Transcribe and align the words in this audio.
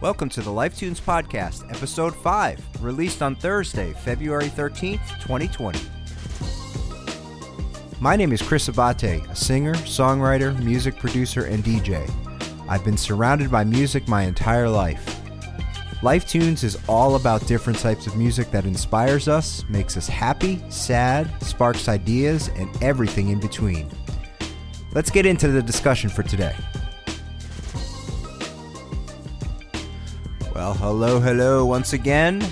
Welcome 0.00 0.30
to 0.30 0.40
the 0.40 0.50
Life 0.50 0.78
Tunes 0.78 0.98
Podcast, 0.98 1.68
Episode 1.68 2.16
5, 2.16 2.82
released 2.82 3.20
on 3.20 3.34
Thursday, 3.34 3.92
February 3.92 4.46
13th, 4.46 5.06
2020. 5.20 5.78
My 8.00 8.16
name 8.16 8.32
is 8.32 8.40
Chris 8.40 8.68
Abate, 8.68 9.22
a 9.28 9.36
singer, 9.36 9.74
songwriter, 9.74 10.58
music 10.62 10.96
producer, 10.96 11.44
and 11.44 11.62
DJ. 11.62 12.10
I've 12.66 12.82
been 12.82 12.96
surrounded 12.96 13.50
by 13.50 13.62
music 13.62 14.08
my 14.08 14.22
entire 14.22 14.70
life. 14.70 15.20
Life 16.02 16.26
Tunes 16.26 16.64
is 16.64 16.78
all 16.88 17.16
about 17.16 17.46
different 17.46 17.78
types 17.78 18.06
of 18.06 18.16
music 18.16 18.50
that 18.52 18.64
inspires 18.64 19.28
us, 19.28 19.66
makes 19.68 19.98
us 19.98 20.08
happy, 20.08 20.62
sad, 20.70 21.30
sparks 21.42 21.88
ideas, 21.88 22.48
and 22.56 22.70
everything 22.82 23.28
in 23.28 23.38
between. 23.38 23.90
Let's 24.94 25.10
get 25.10 25.26
into 25.26 25.48
the 25.48 25.62
discussion 25.62 26.08
for 26.08 26.22
today. 26.22 26.54
Well, 30.60 30.74
hello, 30.74 31.20
hello 31.20 31.64
once 31.64 31.94
again. 31.94 32.46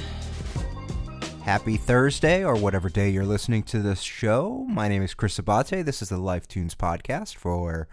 Happy 1.43 1.77
Thursday, 1.77 2.43
or 2.43 2.57
whatever 2.57 2.89
day 2.89 3.11
you're 3.11 3.27
listening 3.27 3.65
to 3.65 3.81
this 3.81 4.01
show. 4.01 4.65
My 4.67 4.89
name 4.89 5.03
is 5.03 5.13
Chris 5.13 5.39
Abate. 5.39 5.85
This 5.85 6.01
is 6.01 6.09
the 6.09 6.17
Life 6.17 6.49
Tunes 6.49 6.75
podcast 6.75 7.37
for 7.37 7.87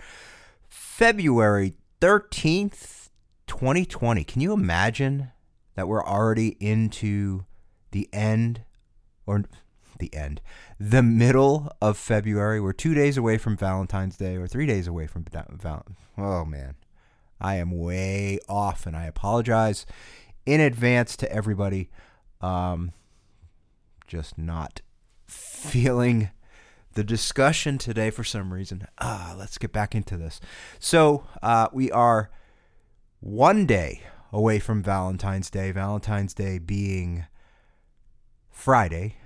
February 0.69 1.73
13th, 1.99 3.09
2020. 3.47 4.23
Can 4.23 4.41
you 4.41 4.53
imagine 4.53 5.31
that 5.75 5.89
we're 5.89 6.05
already 6.05 6.55
into 6.61 7.43
the 7.91 8.07
end, 8.13 8.61
or 9.25 9.43
the 9.99 10.15
end, 10.15 10.39
the 10.79 11.03
middle 11.03 11.69
of 11.81 11.97
February? 11.97 12.61
We're 12.61 12.71
two 12.71 12.93
days 12.93 13.17
away 13.17 13.37
from 13.37 13.57
Valentine's 13.57 14.15
Day, 14.15 14.37
or 14.37 14.47
three 14.47 14.65
days 14.65 14.87
away 14.87 15.07
from 15.07 15.25
Val. 15.25 15.85
Oh, 16.17 16.45
man. 16.45 16.75
I 17.39 17.55
am 17.55 17.71
way 17.71 18.39
off, 18.47 18.85
and 18.85 18.95
I 18.95 19.05
apologize 19.05 19.85
in 20.45 20.61
advance 20.61 21.15
to 21.17 21.31
everybody. 21.31 21.89
Um, 22.41 22.93
just 24.07 24.37
not 24.37 24.81
feeling 25.27 26.29
the 26.93 27.03
discussion 27.03 27.77
today 27.77 28.09
for 28.09 28.23
some 28.23 28.53
reason. 28.53 28.87
Ah, 28.99 29.35
let's 29.37 29.57
get 29.57 29.71
back 29.71 29.93
into 29.93 30.17
this. 30.17 30.39
So 30.79 31.25
uh, 31.43 31.67
we 31.73 31.91
are 31.91 32.29
one 33.19 33.65
day 33.65 34.01
away 34.31 34.59
from 34.59 34.81
Valentine's 34.81 35.49
Day. 35.49 35.71
Valentine's 35.71 36.33
Day 36.33 36.57
being 36.57 37.25
Friday, 38.49 39.17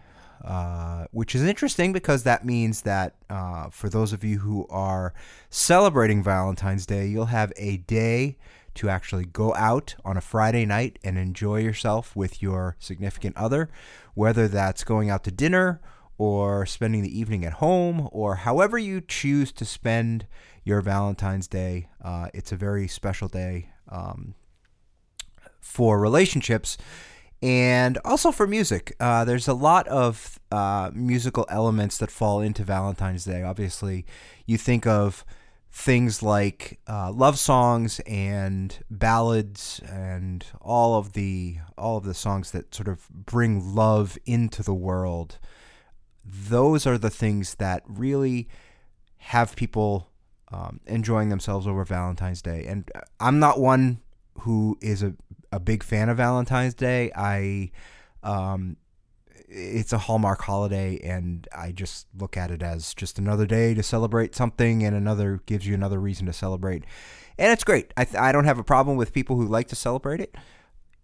uh, 0.44 1.06
which 1.12 1.36
is 1.36 1.44
interesting 1.44 1.94
because 1.94 2.23
that 2.23 2.45
means 2.45 2.82
that 2.84 3.16
uh, 3.30 3.70
for 3.70 3.90
those 3.90 4.14
of 4.14 4.23
you 4.23 4.40
who 4.40 4.66
are 4.70 5.14
celebrating 5.50 6.23
Valentine's 6.23 6.86
Day, 6.86 7.08
you'll 7.08 7.26
have 7.26 7.52
a 7.58 7.78
day 7.78 8.38
to 8.76 8.90
actually 8.90 9.26
go 9.26 9.54
out 9.56 9.95
on 10.06 10.16
a 10.16 10.22
Friday 10.22 10.66
night 10.66 10.98
and 11.04 11.17
enjoy 11.17 11.58
yourself 11.60 12.16
with 12.16 12.42
your 12.42 12.78
significant 12.80 13.36
other, 13.36 13.70
whether 14.14 14.48
that's 14.48 14.84
going 14.84 15.10
out 15.10 15.23
to 15.26 15.32
dinner 15.32 15.82
or 16.17 16.66
spending 16.66 17.02
the 17.02 17.20
evening 17.20 17.44
at 17.44 17.54
home 17.54 18.08
or 18.12 18.36
however 18.36 18.78
you 18.78 19.02
choose 19.02 19.52
to 19.52 19.66
spend 19.66 20.26
your 20.64 20.82
Valentine's 20.82 21.48
Day. 21.48 21.90
Uh, 22.02 22.28
it's 22.34 22.52
a 22.52 22.56
very 22.56 22.88
special 22.88 23.28
day 23.28 23.70
um, 23.90 24.36
for 25.60 26.00
relationships 26.00 26.78
and 27.42 27.98
also 28.04 28.32
for 28.32 28.48
music. 28.48 28.95
Uh, 29.00 29.23
there's 29.23 29.48
a 29.48 29.54
lot 29.54 29.88
of 29.88 30.40
uh, 30.52 30.92
musical 30.94 31.45
elements 31.50 31.98
that 31.98 32.12
fall 32.12 32.42
into 32.42 32.64
Valentine's 32.64 33.26
Day. 33.26 33.44
Obviously, 33.44 34.06
you 34.45 34.58
think 34.58 34.86
of 34.86 35.23
things 35.72 36.23
like 36.23 36.80
uh, 36.88 37.12
love 37.12 37.38
songs 37.38 38.02
and 38.08 38.80
ballads 38.90 39.80
and 39.88 40.45
all 40.62 40.98
of 40.98 41.14
the 41.14 41.58
all 41.78 41.98
of 41.98 42.04
the 42.04 42.14
songs 42.14 42.52
that 42.52 42.73
sort 42.73 42.88
of 42.88 43.08
bring 43.10 43.76
love 43.76 44.17
into 44.26 44.64
the 44.64 44.73
world. 44.73 45.38
Those 46.26 46.86
are 46.86 46.98
the 46.98 47.10
things 47.10 47.55
that 47.55 47.83
really 47.88 48.49
have 49.17 49.55
people 49.55 50.10
um, 50.52 50.80
enjoying 50.86 51.30
themselves 51.30 51.67
over 51.67 51.86
Valentine's 51.86 52.42
Day. 52.42 52.66
And 52.66 52.89
I'm 53.20 53.39
not 53.39 53.60
one 53.60 54.02
who 54.42 54.78
is 54.82 55.04
a 55.04 55.14
a 55.52 55.60
big 55.60 55.83
fan 55.83 56.10
of 56.10 56.17
Valentine's 56.17 56.73
Day. 56.73 57.11
I 57.15 57.71
um, 58.23 58.77
it's 59.48 59.93
a 59.93 59.98
Hallmark 59.98 60.42
holiday, 60.42 60.99
and 60.99 61.48
I 61.55 61.71
just 61.71 62.08
look 62.17 62.37
at 62.37 62.52
it 62.52 62.61
as 62.61 62.93
just 62.93 63.17
another 63.17 63.45
day 63.45 63.73
to 63.73 63.83
celebrate 63.83 64.36
something, 64.36 64.83
and 64.83 64.95
another 64.95 65.42
gives 65.45 65.65
you 65.65 65.73
another 65.73 65.99
reason 65.99 66.26
to 66.27 66.33
celebrate, 66.33 66.83
and 67.37 67.52
it's 67.52 67.64
great. 67.64 67.93
I 67.98 68.08
I 68.17 68.32
don't 68.32 68.45
have 68.45 68.60
a 68.60 68.64
problem 68.64 68.98
with 68.98 69.14
people 69.14 69.36
who 69.36 69.45
like 69.45 69.67
to 69.70 69.76
celebrate 69.76 70.21
it. 70.21 70.36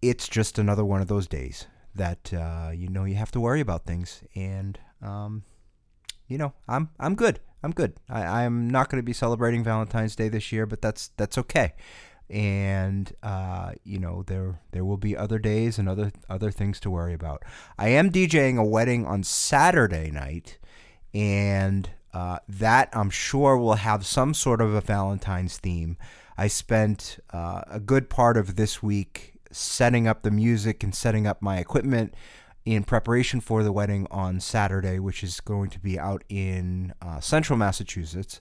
It's 0.02 0.28
just 0.28 0.58
another 0.58 0.84
one 0.84 1.00
of 1.00 1.08
those 1.08 1.26
days 1.26 1.66
that 1.94 2.32
uh, 2.32 2.70
you 2.72 2.88
know 2.88 3.04
you 3.04 3.16
have 3.16 3.32
to 3.32 3.40
worry 3.40 3.60
about 3.60 3.84
things, 3.84 4.22
and 4.34 4.78
um, 5.02 5.42
you 6.28 6.38
know 6.38 6.52
I'm 6.68 6.90
I'm 7.00 7.14
good. 7.14 7.40
I'm 7.62 7.72
good. 7.72 7.94
I, 8.08 8.44
I'm 8.44 8.70
not 8.70 8.90
going 8.90 9.02
to 9.02 9.04
be 9.04 9.14
celebrating 9.14 9.64
Valentine's 9.64 10.14
Day 10.14 10.28
this 10.28 10.52
year, 10.52 10.66
but 10.66 10.80
that's 10.80 11.10
that's 11.16 11.36
okay 11.38 11.72
and 12.28 13.12
uh, 13.22 13.72
you 13.84 13.98
know 13.98 14.24
there 14.26 14.60
there 14.72 14.84
will 14.84 14.96
be 14.96 15.16
other 15.16 15.38
days 15.38 15.78
and 15.78 15.88
other 15.88 16.12
other 16.28 16.50
things 16.50 16.80
to 16.80 16.90
worry 16.90 17.14
about. 17.14 17.42
I 17.78 17.88
am 17.88 18.10
DJing 18.10 18.58
a 18.58 18.64
wedding 18.64 19.06
on 19.06 19.22
Saturday 19.22 20.10
night, 20.10 20.58
and 21.14 21.90
uh, 22.12 22.38
that 22.48 22.88
I'm 22.92 23.10
sure 23.10 23.56
will 23.56 23.74
have 23.74 24.06
some 24.06 24.34
sort 24.34 24.60
of 24.60 24.74
a 24.74 24.80
Valentine's 24.80 25.58
theme. 25.58 25.96
I 26.38 26.48
spent 26.48 27.18
uh, 27.32 27.62
a 27.70 27.80
good 27.80 28.10
part 28.10 28.36
of 28.36 28.56
this 28.56 28.82
week 28.82 29.34
setting 29.50 30.06
up 30.06 30.22
the 30.22 30.30
music 30.30 30.82
and 30.82 30.94
setting 30.94 31.26
up 31.26 31.40
my 31.40 31.58
equipment 31.58 32.14
in 32.64 32.82
preparation 32.82 33.40
for 33.40 33.62
the 33.62 33.72
wedding 33.72 34.06
on 34.10 34.40
Saturday, 34.40 34.98
which 34.98 35.22
is 35.22 35.40
going 35.40 35.70
to 35.70 35.78
be 35.78 35.98
out 35.98 36.24
in 36.28 36.92
uh, 37.00 37.20
central 37.20 37.56
Massachusetts. 37.56 38.40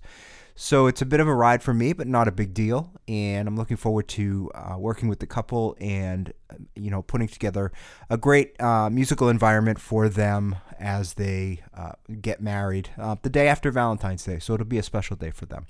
So 0.57 0.87
it's 0.87 1.01
a 1.01 1.05
bit 1.05 1.19
of 1.19 1.27
a 1.27 1.35
ride 1.35 1.61
for 1.61 1.73
me, 1.73 1.91
but 1.91 2.07
not 2.07 2.29
a 2.29 2.31
big 2.31 2.53
deal. 2.53 2.93
And 3.09 3.45
I'm 3.45 3.57
looking 3.57 3.75
forward 3.75 4.07
to 4.09 4.49
uh, 4.55 4.77
working 4.77 5.09
with 5.09 5.19
the 5.19 5.27
couple 5.27 5.75
and, 5.81 6.31
you 6.75 6.89
know, 6.89 7.01
putting 7.01 7.27
together 7.27 7.73
a 8.09 8.17
great 8.17 8.59
uh, 8.61 8.89
musical 8.89 9.27
environment 9.27 9.79
for 9.79 10.07
them 10.07 10.55
as 10.79 11.15
they 11.15 11.59
uh, 11.73 11.91
get 12.21 12.41
married 12.41 12.89
uh, 12.97 13.17
the 13.21 13.29
day 13.29 13.49
after 13.49 13.69
Valentine's 13.69 14.23
Day. 14.23 14.39
So 14.39 14.53
it'll 14.53 14.65
be 14.65 14.77
a 14.77 14.83
special 14.83 15.17
day 15.17 15.29
for 15.29 15.45
them. 15.45 15.65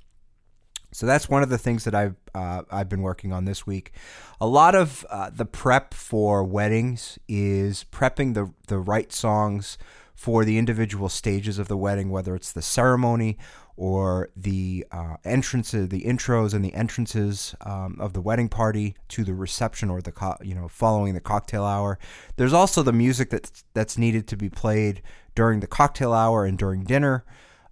So 0.91 1.07
that's 1.07 1.27
one 1.27 1.41
of 1.41 1.49
the 1.49 1.57
things 1.57 1.83
that 1.83 1.95
I've 1.95 2.15
uh, 2.33 2.61
I've 2.71 2.87
been 2.87 3.01
working 3.01 3.33
on 3.33 3.43
this 3.43 3.67
week. 3.67 3.91
A 4.39 4.47
lot 4.47 4.75
of 4.75 5.05
uh, 5.09 5.29
the 5.29 5.43
prep 5.43 5.93
for 5.93 6.41
weddings 6.41 7.19
is 7.27 7.83
prepping 7.91 8.33
the 8.33 8.53
the 8.67 8.77
right 8.77 9.11
songs 9.11 9.77
for 10.13 10.45
the 10.45 10.57
individual 10.57 11.09
stages 11.09 11.59
of 11.59 11.67
the 11.67 11.75
wedding, 11.75 12.09
whether 12.09 12.33
it's 12.33 12.53
the 12.53 12.61
ceremony 12.61 13.37
or 13.77 14.29
the 14.35 14.85
uh, 14.91 15.17
entrances, 15.25 15.89
the 15.89 16.03
intros 16.03 16.53
and 16.53 16.63
the 16.63 16.73
entrances 16.73 17.55
um, 17.61 17.97
of 17.99 18.13
the 18.13 18.21
wedding 18.21 18.47
party 18.47 18.95
to 19.09 19.23
the 19.23 19.33
reception 19.33 19.89
or 19.89 20.01
the 20.01 20.11
co- 20.11 20.37
you 20.41 20.55
know 20.55 20.67
following 20.67 21.13
the 21.13 21.19
cocktail 21.19 21.65
hour. 21.65 21.99
There's 22.37 22.53
also 22.53 22.83
the 22.83 22.93
music 22.93 23.29
that's 23.29 23.63
that's 23.73 23.97
needed 23.97 24.27
to 24.27 24.37
be 24.37 24.49
played 24.49 25.01
during 25.35 25.59
the 25.59 25.67
cocktail 25.67 26.13
hour 26.13 26.45
and 26.45 26.57
during 26.57 26.83
dinner. 26.83 27.25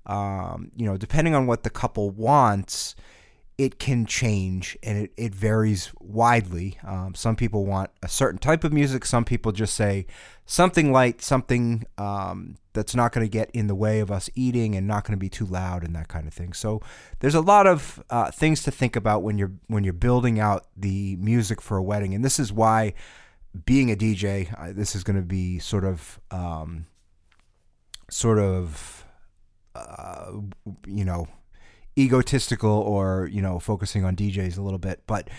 Um, 0.05 0.71
you 0.75 0.85
know, 0.85 0.97
depending 0.97 1.33
on 1.33 1.47
what 1.47 1.63
the 1.63 1.69
couple 1.69 2.09
wants, 2.09 2.95
it 3.57 3.77
can 3.77 4.05
change 4.05 4.77
and 4.81 4.97
it, 4.97 5.13
it 5.15 5.35
varies 5.35 5.91
widely. 5.99 6.77
Um, 6.83 7.13
some 7.13 7.35
people 7.35 7.65
want 7.65 7.91
a 8.01 8.07
certain 8.07 8.39
type 8.39 8.63
of 8.63 8.73
music. 8.73 9.05
Some 9.05 9.25
people 9.25 9.51
just 9.51 9.75
say 9.75 10.07
something 10.45 10.91
light, 10.91 11.21
something 11.21 11.85
um, 11.97 12.57
that's 12.73 12.95
not 12.95 13.11
going 13.11 13.25
to 13.25 13.29
get 13.29 13.51
in 13.51 13.67
the 13.67 13.75
way 13.75 13.99
of 13.99 14.11
us 14.11 14.29
eating 14.33 14.75
and 14.75 14.87
not 14.87 15.03
going 15.03 15.13
to 15.13 15.19
be 15.19 15.29
too 15.29 15.45
loud 15.45 15.83
and 15.83 15.95
that 15.95 16.07
kind 16.07 16.27
of 16.27 16.33
thing. 16.33 16.53
So 16.53 16.81
there's 17.19 17.35
a 17.35 17.41
lot 17.41 17.67
of 17.67 18.03
uh, 18.09 18.31
things 18.31 18.63
to 18.63 18.71
think 18.71 18.95
about 18.95 19.21
when 19.21 19.37
you're 19.37 19.53
when 19.67 19.83
you're 19.83 19.93
building 19.93 20.39
out 20.39 20.65
the 20.75 21.15
music 21.17 21.61
for 21.61 21.77
a 21.77 21.83
wedding, 21.83 22.13
and 22.15 22.25
this 22.25 22.39
is 22.39 22.51
why 22.51 22.93
being 23.65 23.91
a 23.91 23.95
DJ, 23.95 24.51
uh, 24.59 24.73
this 24.73 24.95
is 24.95 25.03
going 25.03 25.17
to 25.17 25.21
be 25.21 25.59
sort 25.59 25.85
of 25.85 26.19
um, 26.31 26.87
sort 28.09 28.39
of 28.39 29.05
uh, 29.75 30.31
you 30.87 31.05
know 31.05 31.27
egotistical 31.97 32.71
or 32.71 33.29
you 33.31 33.41
know 33.41 33.59
focusing 33.59 34.03
on 34.05 34.15
DJs 34.15 34.57
a 34.57 34.61
little 34.61 34.79
bit, 34.79 35.03
but 35.07 35.29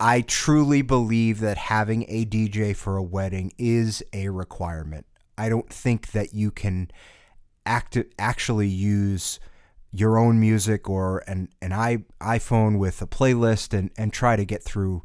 I 0.00 0.22
truly 0.22 0.82
believe 0.82 1.40
that 1.40 1.56
having 1.56 2.04
a 2.08 2.24
DJ 2.24 2.74
for 2.74 2.96
a 2.96 3.02
wedding 3.02 3.52
is 3.56 4.02
a 4.12 4.30
requirement. 4.30 5.06
I 5.38 5.48
don't 5.48 5.68
think 5.68 6.12
that 6.12 6.34
you 6.34 6.50
can 6.50 6.90
act 7.64 7.96
actually 8.18 8.66
use 8.66 9.38
your 9.92 10.18
own 10.18 10.40
music 10.40 10.88
or 10.88 11.22
an 11.26 11.48
an 11.60 11.70
iPhone 12.20 12.78
with 12.78 13.00
a 13.02 13.06
playlist 13.06 13.76
and 13.76 13.90
and 13.96 14.12
try 14.12 14.36
to 14.36 14.44
get 14.44 14.62
through 14.62 15.02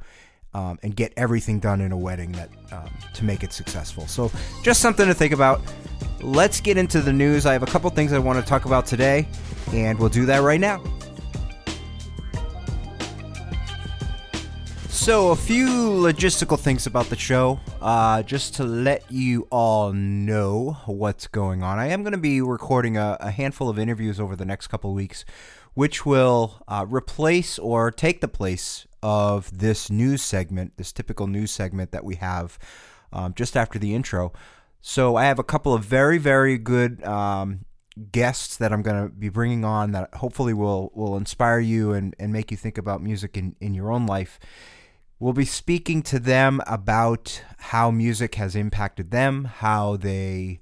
um, 0.54 0.80
and 0.81 0.95
get 0.95 1.13
everything 1.16 1.60
done 1.60 1.81
in 1.81 1.92
a 1.92 1.98
wedding 1.98 2.31
that 2.31 2.50
um, 2.72 2.90
to 3.13 3.24
make 3.24 3.44
it 3.44 3.54
successful. 3.54 4.07
So 4.07 4.31
just 4.63 4.81
something 4.81 5.06
to 5.06 5.13
think 5.13 5.33
about. 5.33 5.62
Let's 6.22 6.60
get 6.60 6.78
into 6.78 7.01
the 7.01 7.13
news. 7.13 7.45
I 7.45 7.54
have 7.54 7.62
a 7.62 7.68
couple 7.68 7.90
things 7.92 8.12
I 8.12 8.18
want 8.18 8.40
to 8.40 8.45
talk 8.45 8.66
about 8.66 8.88
today, 8.88 9.28
and 9.74 10.00
we'll 10.00 10.10
do 10.10 10.25
that 10.25 10.40
right 10.42 10.60
now. 10.60 10.81
So, 15.08 15.30
a 15.30 15.38
few 15.38 15.68
logistical 15.68 16.60
things 16.60 16.86
about 16.86 17.06
the 17.06 17.16
show, 17.16 17.62
uh, 17.81 18.24
just 18.24 18.56
to 18.56 18.66
let 18.66 19.10
you 19.10 19.48
all 19.50 19.94
know 19.94 20.80
what's 20.86 21.28
going 21.28 21.64
on. 21.64 21.80
I 21.80 21.88
am 21.88 22.04
going 22.04 22.12
to 22.12 22.18
be 22.18 22.42
recording 22.42 22.98
a, 22.98 23.16
a, 23.22 23.31
handful 23.31 23.69
of 23.69 23.80
interviews 23.80 24.19
over 24.19 24.36
the 24.36 24.44
next 24.44 24.68
couple 24.68 24.94
weeks, 24.94 25.24
which 25.75 26.06
will 26.06 26.62
uh, 26.68 26.86
replace 26.90 27.58
or 27.58 27.90
take 27.90 28.19
the 28.19 28.28
place 28.28 28.86
of 29.02 29.58
this 29.58 29.90
news 29.90 30.22
segment, 30.22 30.75
this 30.75 30.92
typical 30.92 31.25
news 31.25 31.52
segment 31.52 31.92
that 31.92 32.04
we 32.04 32.16
have 32.16 32.60
um, 33.14 33.34
just 33.34 33.56
after 33.56 33.80
the 33.80 33.96
intro. 33.96 34.34
So, 34.81 35.16
I 35.16 35.24
have 35.24 35.40
a 35.40 35.44
couple 35.44 35.74
of 35.74 35.86
very, 35.86 36.18
very 36.18 36.58
good 36.58 37.02
um, 37.06 37.64
guests 38.11 38.57
that 38.57 38.71
I'm 38.71 38.81
going 38.81 39.03
to 39.03 39.09
be 39.09 39.29
bringing 39.29 39.65
on 39.65 39.91
that 39.91 40.13
hopefully 40.15 40.53
will 40.53 40.91
will 40.94 41.17
inspire 41.17 41.59
you 41.59 41.94
and, 41.94 42.15
and 42.19 42.31
make 42.31 42.51
you 42.51 42.57
think 42.57 42.77
about 42.77 43.01
music 43.01 43.38
in, 43.38 43.55
in 43.59 43.73
your 43.73 43.91
own 43.91 44.05
life. 44.05 44.39
We'll 45.19 45.33
be 45.33 45.45
speaking 45.45 46.03
to 46.03 46.19
them 46.19 46.61
about 46.67 47.41
how 47.57 47.89
music 47.89 48.35
has 48.35 48.55
impacted 48.55 49.09
them, 49.09 49.45
how 49.45 49.97
they 49.97 50.59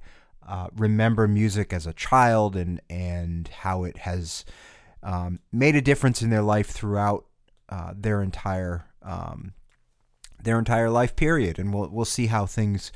uh, 0.48 0.68
remember 0.76 1.28
music 1.28 1.74
as 1.74 1.86
a 1.86 1.94
child, 1.94 2.56
and 2.56 2.80
and 2.90 3.48
how 3.48 3.84
it 3.84 4.00
has 4.00 4.46
um, 5.04 5.40
made 5.52 5.76
a 5.76 5.82
difference 5.82 6.22
in 6.22 6.30
their 6.30 6.42
life 6.42 6.70
throughout 6.70 7.26
uh, 7.70 7.94
their 7.96 8.22
entire 8.22 8.86
um, 9.04 9.54
their 10.42 10.58
entire 10.58 10.90
life 10.90 11.16
period. 11.16 11.60
And 11.60 11.74
we'll 11.74 11.90
we'll 11.90 12.06
see 12.06 12.28
how 12.28 12.46
things 12.46 12.92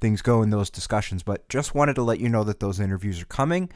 things 0.00 0.22
go 0.22 0.42
in 0.42 0.50
those 0.50 0.70
discussions. 0.70 1.22
But 1.22 1.48
just 1.48 1.74
wanted 1.74 1.94
to 1.94 2.02
let 2.02 2.20
you 2.20 2.28
know 2.28 2.44
that 2.44 2.60
those 2.60 2.80
interviews 2.80 3.22
are 3.22 3.26
coming. 3.26 3.70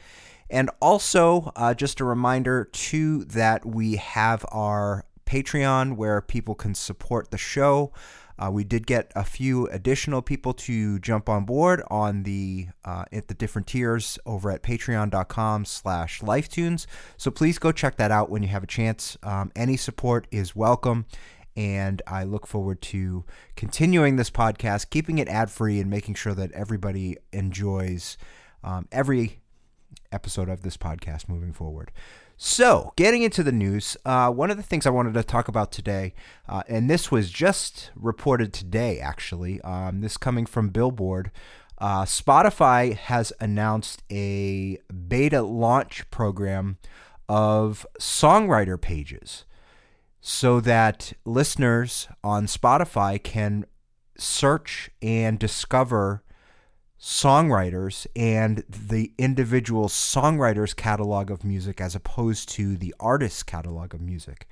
And 0.49 0.69
also, 0.81 1.51
uh, 1.55 1.73
just 1.73 1.99
a 1.99 2.05
reminder 2.05 2.65
too 2.65 3.25
that 3.25 3.65
we 3.65 3.95
have 3.95 4.45
our 4.51 5.05
Patreon 5.25 5.95
where 5.95 6.21
people 6.21 6.55
can 6.55 6.75
support 6.75 7.31
the 7.31 7.37
show. 7.37 7.91
Uh, 8.37 8.51
we 8.51 8.63
did 8.63 8.85
get 8.85 9.11
a 9.15 9.23
few 9.23 9.67
additional 9.67 10.21
people 10.21 10.53
to 10.53 10.99
jump 10.99 11.29
on 11.29 11.45
board 11.45 11.81
on 11.89 12.23
the 12.23 12.67
uh, 12.83 13.05
at 13.11 13.27
the 13.27 13.33
different 13.33 13.65
tiers 13.65 14.19
over 14.25 14.51
at 14.51 14.61
patreon.com 14.61 15.63
slash 15.63 16.19
lifetunes 16.19 16.85
so 17.15 17.31
please 17.31 17.57
go 17.57 17.71
check 17.71 17.95
that 17.95 18.11
out 18.11 18.29
when 18.29 18.43
you 18.43 18.49
have 18.49 18.63
a 18.63 18.67
chance 18.67 19.17
um, 19.23 19.53
any 19.55 19.77
support 19.77 20.27
is 20.31 20.53
welcome 20.53 21.05
and 21.55 22.01
i 22.07 22.23
look 22.23 22.47
forward 22.47 22.81
to 22.81 23.23
continuing 23.55 24.15
this 24.15 24.29
podcast 24.29 24.89
keeping 24.89 25.17
it 25.17 25.27
ad-free 25.27 25.79
and 25.79 25.89
making 25.89 26.15
sure 26.15 26.33
that 26.33 26.51
everybody 26.51 27.17
enjoys 27.31 28.17
um, 28.63 28.87
every 28.91 29.39
episode 30.11 30.49
of 30.49 30.61
this 30.61 30.77
podcast 30.77 31.29
moving 31.29 31.53
forward 31.53 31.91
so, 32.37 32.91
getting 32.97 33.21
into 33.21 33.43
the 33.43 33.53
news, 33.53 33.95
uh, 34.03 34.29
one 34.29 34.51
of 34.51 34.57
the 34.57 34.63
things 34.63 34.85
I 34.85 34.89
wanted 34.89 35.13
to 35.13 35.23
talk 35.23 35.47
about 35.47 35.71
today, 35.71 36.13
uh, 36.49 36.63
and 36.67 36.89
this 36.89 37.09
was 37.09 37.29
just 37.29 37.91
reported 37.95 38.51
today, 38.51 38.99
actually, 38.99 39.61
um, 39.61 40.01
this 40.01 40.17
coming 40.17 40.45
from 40.45 40.67
Billboard. 40.67 41.31
Uh, 41.77 42.03
Spotify 42.03 42.93
has 42.93 43.31
announced 43.39 44.03
a 44.11 44.79
beta 45.07 45.43
launch 45.43 46.09
program 46.11 46.77
of 47.29 47.85
songwriter 47.99 48.79
pages 48.79 49.45
so 50.27 50.59
that 50.59 51.13
listeners 51.23 52.07
on 52.23 52.47
Spotify 52.47 53.21
can 53.21 53.63
search 54.17 54.89
and 54.99 55.37
discover 55.37 56.23
songwriters 56.99 58.07
and 58.15 58.63
the 58.67 59.11
individual 59.19 59.87
songwriters 59.87 60.75
catalog 60.75 61.29
of 61.29 61.43
music 61.43 61.79
as 61.79 61.93
opposed 61.93 62.49
to 62.49 62.75
the 62.75 62.91
artist's 62.99 63.43
catalog 63.43 63.93
of 63.93 64.01
music. 64.01 64.47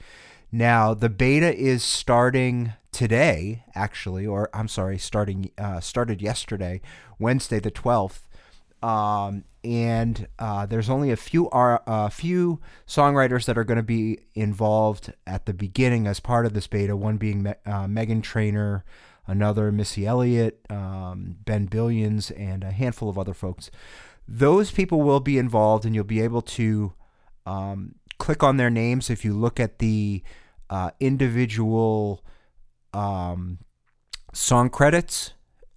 Now, 0.51 0.93
the 0.93 1.09
beta 1.09 1.51
is 1.57 1.83
starting 1.83 2.73
today, 2.91 3.63
actually, 3.73 4.27
or 4.27 4.51
I'm 4.53 4.67
sorry, 4.67 4.99
starting 4.99 5.49
uh, 5.57 5.79
started 5.79 6.21
yesterday, 6.21 6.81
Wednesday 7.17 7.59
the 7.59 7.71
12th. 7.71 8.19
Um, 8.83 9.45
and 9.63 10.27
uh, 10.37 10.65
there's 10.65 10.89
only 10.89 11.09
a 11.11 11.15
few 11.15 11.49
are 11.51 11.81
a 11.87 12.09
few 12.09 12.59
songwriters 12.85 13.45
that 13.45 13.57
are 13.57 13.63
going 13.63 13.77
to 13.77 13.83
be 13.83 14.19
involved 14.35 15.13
at 15.25 15.45
the 15.45 15.53
beginning 15.53 16.05
as 16.05 16.19
part 16.19 16.45
of 16.45 16.53
this 16.53 16.67
beta. 16.67 16.97
One 16.97 17.15
being 17.15 17.43
Me- 17.43 17.53
uh, 17.65 17.85
Meghan 17.85 18.21
Trainor, 18.21 18.83
another 19.25 19.71
Missy 19.71 20.05
Elliott, 20.05 20.59
um, 20.69 21.37
Ben 21.45 21.67
Billions, 21.67 22.29
and 22.31 22.61
a 22.63 22.71
handful 22.71 23.07
of 23.07 23.17
other 23.17 23.33
folks. 23.33 23.71
Those 24.27 24.69
people 24.69 25.01
will 25.01 25.21
be 25.21 25.37
involved, 25.37 25.85
and 25.85 25.95
you'll 25.95 26.03
be 26.03 26.21
able 26.21 26.41
to 26.41 26.91
um, 27.45 27.95
click 28.17 28.43
on 28.43 28.57
their 28.57 28.69
names 28.69 29.09
if 29.09 29.23
you 29.23 29.33
look 29.33 29.61
at 29.61 29.79
the 29.79 30.23
uh, 30.69 30.91
individual 30.99 32.21
um, 32.93 33.59
song 34.33 34.69
credits. 34.69 35.33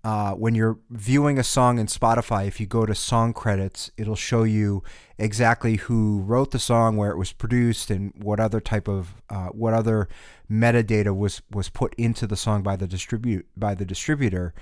Uh, 0.07 0.35
when 0.35 0.55
you're 0.55 0.79
viewing 0.89 1.37
a 1.37 1.43
song 1.43 1.81
in 1.81 1.87
Spotify, 1.89 2.47
if 2.47 2.61
you 2.61 2.67
go 2.67 2.87
to 2.87 2.95
song 2.95 3.33
credits, 3.33 3.91
it'll 3.97 4.15
show 4.15 4.45
you 4.45 4.85
exactly 5.19 5.75
who 5.75 6.21
wrote 6.21 6.53
the 6.53 6.61
song, 6.61 6.97
where 6.97 7.11
it 7.11 7.19
was 7.19 7.33
produced, 7.33 7.91
and 7.91 8.13
what 8.23 8.39
other 8.39 8.61
type 8.61 8.87
of 8.87 9.17
uh, 9.31 9.49
what 9.49 9.75
other 9.75 10.09
metadata 10.49 11.13
was 11.13 11.43
was 11.51 11.69
put 11.69 11.93
into 11.97 12.25
the 12.25 12.37
song 12.37 12.63
by 12.63 12.77
the 12.77 12.87
distribute 12.87 13.49
by 13.57 13.75
the 13.75 13.85
distributor. 13.85 14.55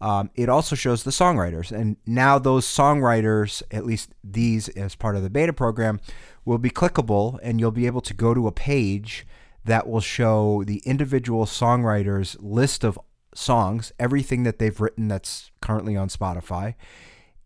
Um, 0.00 0.30
it 0.34 0.48
also 0.48 0.74
shows 0.74 1.04
the 1.04 1.12
songwriters, 1.12 1.70
and 1.70 1.96
now 2.04 2.40
those 2.40 2.66
songwriters, 2.66 3.62
at 3.70 3.86
least 3.86 4.10
these 4.24 4.68
as 4.70 4.96
part 4.96 5.14
of 5.14 5.22
the 5.22 5.30
beta 5.30 5.52
program, 5.52 6.00
will 6.44 6.58
be 6.58 6.70
clickable, 6.70 7.38
and 7.40 7.60
you'll 7.60 7.70
be 7.70 7.86
able 7.86 8.00
to 8.00 8.14
go 8.14 8.34
to 8.34 8.48
a 8.48 8.52
page 8.52 9.28
that 9.64 9.86
will 9.86 10.00
show 10.00 10.64
the 10.64 10.82
individual 10.84 11.44
songwriters 11.44 12.36
list 12.40 12.82
of 12.82 12.98
songs, 13.34 13.92
everything 13.98 14.42
that 14.42 14.58
they've 14.58 14.80
written 14.80 15.08
that's 15.08 15.50
currently 15.60 15.96
on 15.96 16.08
Spotify, 16.08 16.74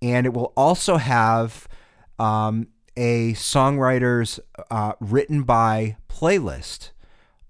and 0.00 0.26
it 0.26 0.34
will 0.34 0.52
also 0.56 0.96
have 0.96 1.68
um, 2.18 2.68
a 2.96 3.32
songwriter's 3.32 4.40
uh, 4.70 4.92
written 5.00 5.42
by 5.42 5.96
playlist 6.08 6.90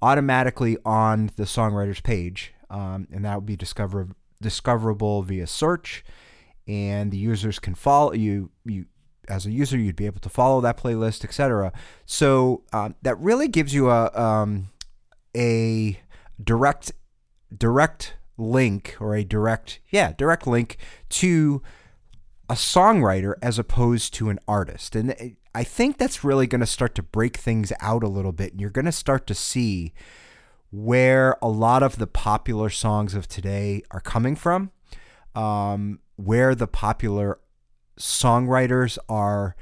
automatically 0.00 0.76
on 0.84 1.31
the 1.37 1.44
songwriter's 1.44 2.00
page, 2.00 2.52
um, 2.70 3.06
and 3.12 3.25
that 3.25 3.34
will 3.34 3.40
be 3.40 3.56
discover- 3.56 4.08
discoverable 4.40 5.23
via 5.23 5.46
search. 5.46 6.05
And 6.69 7.11
the 7.11 7.17
users 7.17 7.58
can 7.58 7.75
follow 7.75 8.12
you. 8.12 8.50
You 8.64 8.87
as 9.29 9.46
a 9.46 9.50
user, 9.50 9.79
you'd 9.79 9.96
be 9.96 10.06
able 10.06 10.20
to 10.20 10.29
follow 10.29 10.61
that 10.61 10.76
playlist, 10.76 11.25
etc. 11.25 11.73
So 12.06 12.62
um, 12.73 12.94
that 13.02 13.19
really 13.19 13.49
gives 13.49 13.75
you 13.75 13.90
a 13.90 14.11
um, 14.19 14.69
a 15.37 16.01
direct 16.43 16.93
direct 17.56 18.15
link 18.39 18.96
or 18.98 19.15
a 19.15 19.24
direct 19.24 19.79
yeah 19.91 20.12
direct 20.17 20.46
link 20.46 20.77
to 21.08 21.62
a 22.53 22.55
songwriter 22.55 23.34
as 23.41 23.58
opposed 23.58 24.12
to 24.12 24.29
an 24.29 24.39
artist. 24.46 24.94
And 24.94 25.36
I 25.55 25.65
think 25.65 25.96
that's 25.96 26.22
really 26.22 26.46
going 26.46 26.60
to 26.60 26.67
start 26.67 26.94
to 26.96 27.03
break 27.03 27.39
things 27.39 27.72
out 27.81 28.03
a 28.03 28.08
little 28.08 28.32
bit. 28.32 28.53
And 28.53 28.60
you're 28.60 28.69
going 28.69 28.84
to 28.84 28.93
start 28.93 29.27
to 29.29 29.34
see 29.34 29.94
where 30.70 31.36
a 31.41 31.48
lot 31.48 31.82
of 31.82 31.96
the 31.96 32.06
popular 32.06 32.69
songs 32.69 33.15
of 33.15 33.27
today 33.27 33.82
are 33.91 34.01
coming 34.01 34.36
from, 34.36 34.70
um, 35.34 36.01
where 36.17 36.55
the 36.55 36.67
popular 36.67 37.39
songwriters 37.98 38.98
are, 39.08 39.56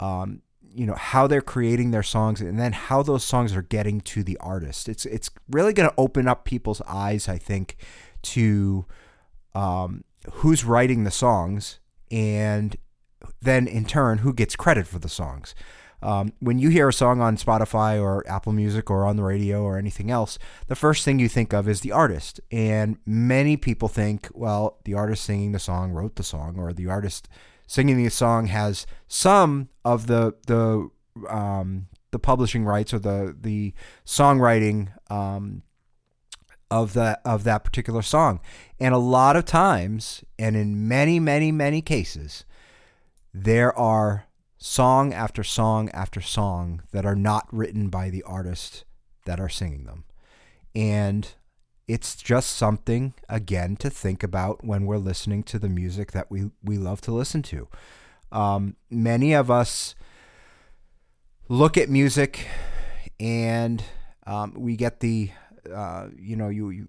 um, 0.00 0.40
you 0.74 0.86
know, 0.86 0.94
how 0.94 1.26
they're 1.26 1.40
creating 1.40 1.90
their 1.90 2.02
songs, 2.02 2.40
and 2.40 2.58
then 2.58 2.72
how 2.72 3.02
those 3.02 3.24
songs 3.24 3.54
are 3.54 3.62
getting 3.62 4.00
to 4.02 4.22
the 4.22 4.36
artist. 4.38 4.88
It's 4.88 5.06
it's 5.06 5.30
really 5.50 5.72
going 5.72 5.88
to 5.88 5.94
open 5.96 6.28
up 6.28 6.44
people's 6.44 6.82
eyes, 6.82 7.28
I 7.28 7.38
think, 7.38 7.76
to 8.22 8.86
um, 9.54 10.04
who's 10.32 10.64
writing 10.64 11.04
the 11.04 11.10
songs 11.10 11.78
and 12.10 12.76
then 13.40 13.66
in 13.66 13.84
turn, 13.84 14.18
who 14.18 14.32
gets 14.32 14.56
credit 14.56 14.86
for 14.86 14.98
the 14.98 15.08
songs. 15.08 15.54
Um, 16.02 16.34
when 16.38 16.58
you 16.58 16.68
hear 16.68 16.90
a 16.90 16.92
song 16.92 17.22
on 17.22 17.38
Spotify 17.38 18.00
or 18.00 18.28
Apple 18.28 18.52
Music 18.52 18.90
or 18.90 19.06
on 19.06 19.16
the 19.16 19.22
radio 19.22 19.62
or 19.62 19.78
anything 19.78 20.10
else, 20.10 20.38
the 20.66 20.76
first 20.76 21.02
thing 21.02 21.18
you 21.18 21.30
think 21.30 21.54
of 21.54 21.66
is 21.66 21.80
the 21.80 21.92
artist. 21.92 22.40
And 22.50 22.98
many 23.06 23.56
people 23.56 23.88
think, 23.88 24.28
well, 24.34 24.80
the 24.84 24.92
artist 24.92 25.24
singing 25.24 25.52
the 25.52 25.58
song 25.58 25.92
wrote 25.92 26.16
the 26.16 26.22
song, 26.22 26.56
or 26.58 26.74
the 26.74 26.88
artist 26.88 27.26
singing 27.66 28.02
the 28.02 28.10
song 28.10 28.46
has 28.46 28.86
some 29.08 29.68
of 29.84 30.06
the 30.06 30.34
the 30.46 30.88
um, 31.28 31.86
the 32.10 32.18
publishing 32.18 32.64
rights 32.64 32.94
or 32.94 32.98
the 32.98 33.36
the 33.38 33.74
songwriting 34.04 34.92
um, 35.10 35.62
of 36.70 36.92
that 36.94 37.20
of 37.24 37.44
that 37.44 37.64
particular 37.64 38.02
song. 38.02 38.40
And 38.80 38.94
a 38.94 38.98
lot 38.98 39.36
of 39.36 39.44
times, 39.44 40.24
and 40.38 40.56
in 40.56 40.88
many, 40.88 41.20
many, 41.20 41.52
many 41.52 41.82
cases, 41.82 42.44
there 43.32 43.76
are 43.78 44.26
song 44.58 45.12
after 45.12 45.44
song 45.44 45.90
after 45.90 46.20
song 46.20 46.82
that 46.92 47.04
are 47.04 47.16
not 47.16 47.46
written 47.52 47.88
by 47.88 48.10
the 48.10 48.22
artists 48.22 48.84
that 49.24 49.38
are 49.38 49.48
singing 49.48 49.84
them. 49.84 50.04
And 50.74 51.28
it's 51.86 52.16
just 52.16 52.56
something 52.56 53.14
again 53.28 53.76
to 53.76 53.90
think 53.90 54.22
about 54.22 54.64
when 54.64 54.86
we're 54.86 54.98
listening 54.98 55.42
to 55.44 55.58
the 55.58 55.68
music 55.68 56.12
that 56.12 56.30
we, 56.30 56.50
we 56.62 56.78
love 56.78 57.00
to 57.02 57.12
listen 57.12 57.42
to. 57.42 57.68
Um, 58.32 58.76
many 58.90 59.34
of 59.34 59.50
us 59.50 59.94
look 61.48 61.76
at 61.76 61.88
music 61.88 62.46
and 63.20 63.84
um, 64.26 64.54
we 64.56 64.76
get 64.76 65.00
the 65.00 65.30
uh, 65.72 66.08
you 66.18 66.36
know, 66.36 66.48
you, 66.48 66.70
you, 66.70 66.88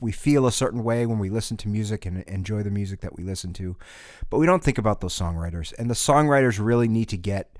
we 0.00 0.10
feel 0.10 0.46
a 0.46 0.52
certain 0.52 0.82
way 0.82 1.06
when 1.06 1.18
we 1.18 1.30
listen 1.30 1.56
to 1.56 1.68
music 1.68 2.06
and 2.06 2.22
enjoy 2.24 2.62
the 2.62 2.70
music 2.70 3.00
that 3.00 3.16
we 3.16 3.22
listen 3.22 3.52
to, 3.52 3.76
but 4.30 4.38
we 4.38 4.46
don't 4.46 4.64
think 4.64 4.78
about 4.78 5.00
those 5.00 5.16
songwriters. 5.16 5.72
And 5.78 5.88
the 5.88 5.94
songwriters 5.94 6.58
really 6.58 6.88
need 6.88 7.08
to 7.10 7.16
get 7.16 7.56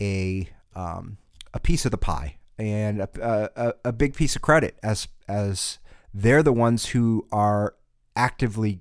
a 0.00 0.48
um, 0.76 1.18
a 1.52 1.60
piece 1.60 1.84
of 1.84 1.90
the 1.90 1.98
pie 1.98 2.36
and 2.58 3.00
a, 3.00 3.50
a, 3.56 3.74
a 3.86 3.92
big 3.92 4.14
piece 4.14 4.36
of 4.36 4.42
credit 4.42 4.78
as 4.82 5.08
as 5.28 5.78
they're 6.14 6.42
the 6.42 6.52
ones 6.52 6.86
who 6.86 7.26
are 7.32 7.74
actively 8.14 8.80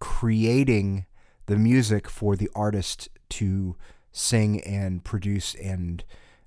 creating 0.00 1.06
the 1.46 1.56
music 1.56 2.10
for 2.10 2.34
the 2.34 2.50
artist 2.54 3.08
to 3.30 3.76
sing 4.10 4.60
and 4.62 5.04
produce 5.04 5.54
and 5.54 6.04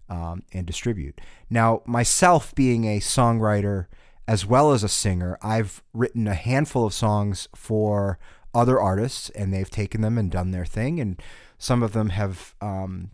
um, 0.10 0.44
and 0.54 0.66
distribute. 0.66 1.20
Now, 1.50 1.82
myself 1.86 2.56
being 2.56 2.86
a 2.86 3.00
songwriter 3.00 3.88
as 4.28 4.46
well 4.46 4.72
as 4.72 4.84
a 4.84 4.90
singer, 4.90 5.38
I've 5.42 5.84
written 5.94 6.28
a 6.28 6.34
handful 6.34 6.86
of 6.86 6.94
songs 6.94 7.48
for 7.56 8.20
other 8.54 8.80
artists, 8.80 9.30
and 9.32 9.54
they've 9.54 9.70
taken 9.70 10.02
them 10.02 10.18
and 10.18 10.32
done 10.32 10.52
their 10.52 10.66
thing, 10.66 11.00
and 11.00 11.22
some 11.58 11.84
of 11.84 11.94
them 11.94 12.10
have 12.10 12.56
um, 12.62 13.12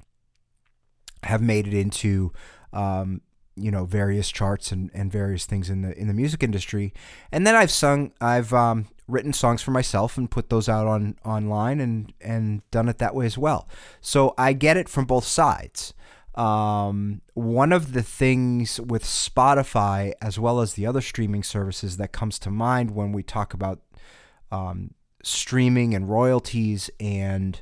have 1.23 1.41
made 1.41 1.67
it 1.67 1.73
into 1.73 2.31
um, 2.71 3.21
you 3.55 3.71
know 3.71 3.85
various 3.85 4.31
charts 4.31 4.71
and, 4.71 4.89
and 4.93 5.11
various 5.11 5.45
things 5.45 5.69
in 5.69 5.81
the 5.81 5.97
in 5.97 6.07
the 6.07 6.13
music 6.13 6.43
industry. 6.43 6.93
And 7.31 7.45
then 7.45 7.55
I've 7.55 7.71
sung, 7.71 8.11
I've 8.19 8.53
um, 8.53 8.87
written 9.07 9.33
songs 9.33 9.61
for 9.61 9.71
myself 9.71 10.17
and 10.17 10.29
put 10.29 10.49
those 10.49 10.69
out 10.69 10.87
on 10.87 11.17
online 11.25 11.79
and 11.79 12.13
and 12.21 12.69
done 12.71 12.89
it 12.89 12.97
that 12.99 13.15
way 13.15 13.25
as 13.25 13.37
well. 13.37 13.67
So 14.01 14.33
I 14.37 14.53
get 14.53 14.77
it 14.77 14.89
from 14.89 15.05
both 15.05 15.25
sides. 15.25 15.93
Um, 16.35 17.21
one 17.35 17.71
of 17.71 17.93
the 17.93 18.01
things 18.01 18.79
with 18.79 19.03
Spotify, 19.03 20.13
as 20.19 20.39
well 20.39 20.61
as 20.61 20.73
the 20.73 20.87
other 20.87 21.01
streaming 21.01 21.43
services, 21.43 21.97
that 21.97 22.11
comes 22.11 22.39
to 22.39 22.49
mind 22.49 22.91
when 22.91 23.11
we 23.11 23.21
talk 23.21 23.53
about 23.53 23.81
um, 24.51 24.95
streaming 25.23 25.93
and 25.93 26.09
royalties 26.09 26.89
and 26.99 27.61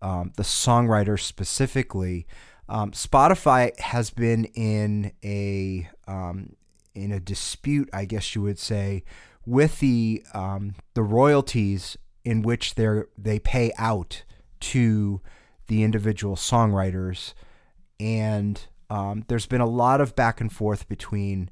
um, 0.00 0.32
the 0.36 0.42
songwriter 0.42 1.18
specifically, 1.18 2.26
um, 2.68 2.92
Spotify 2.92 3.78
has 3.80 4.10
been 4.10 4.44
in 4.54 5.12
a 5.24 5.88
um, 6.06 6.56
in 6.94 7.12
a 7.12 7.20
dispute, 7.20 7.88
I 7.92 8.04
guess 8.04 8.34
you 8.34 8.42
would 8.42 8.58
say, 8.58 9.04
with 9.46 9.80
the 9.80 10.22
um, 10.34 10.74
the 10.94 11.02
royalties 11.02 11.96
in 12.24 12.42
which 12.42 12.74
they 12.74 13.02
they 13.18 13.38
pay 13.38 13.72
out 13.78 14.24
to 14.60 15.20
the 15.66 15.82
individual 15.82 16.36
songwriters. 16.36 17.34
And 17.98 18.64
um, 18.90 19.24
there's 19.28 19.46
been 19.46 19.60
a 19.60 19.66
lot 19.66 20.00
of 20.00 20.14
back 20.14 20.40
and 20.40 20.52
forth 20.52 20.88
between 20.88 21.50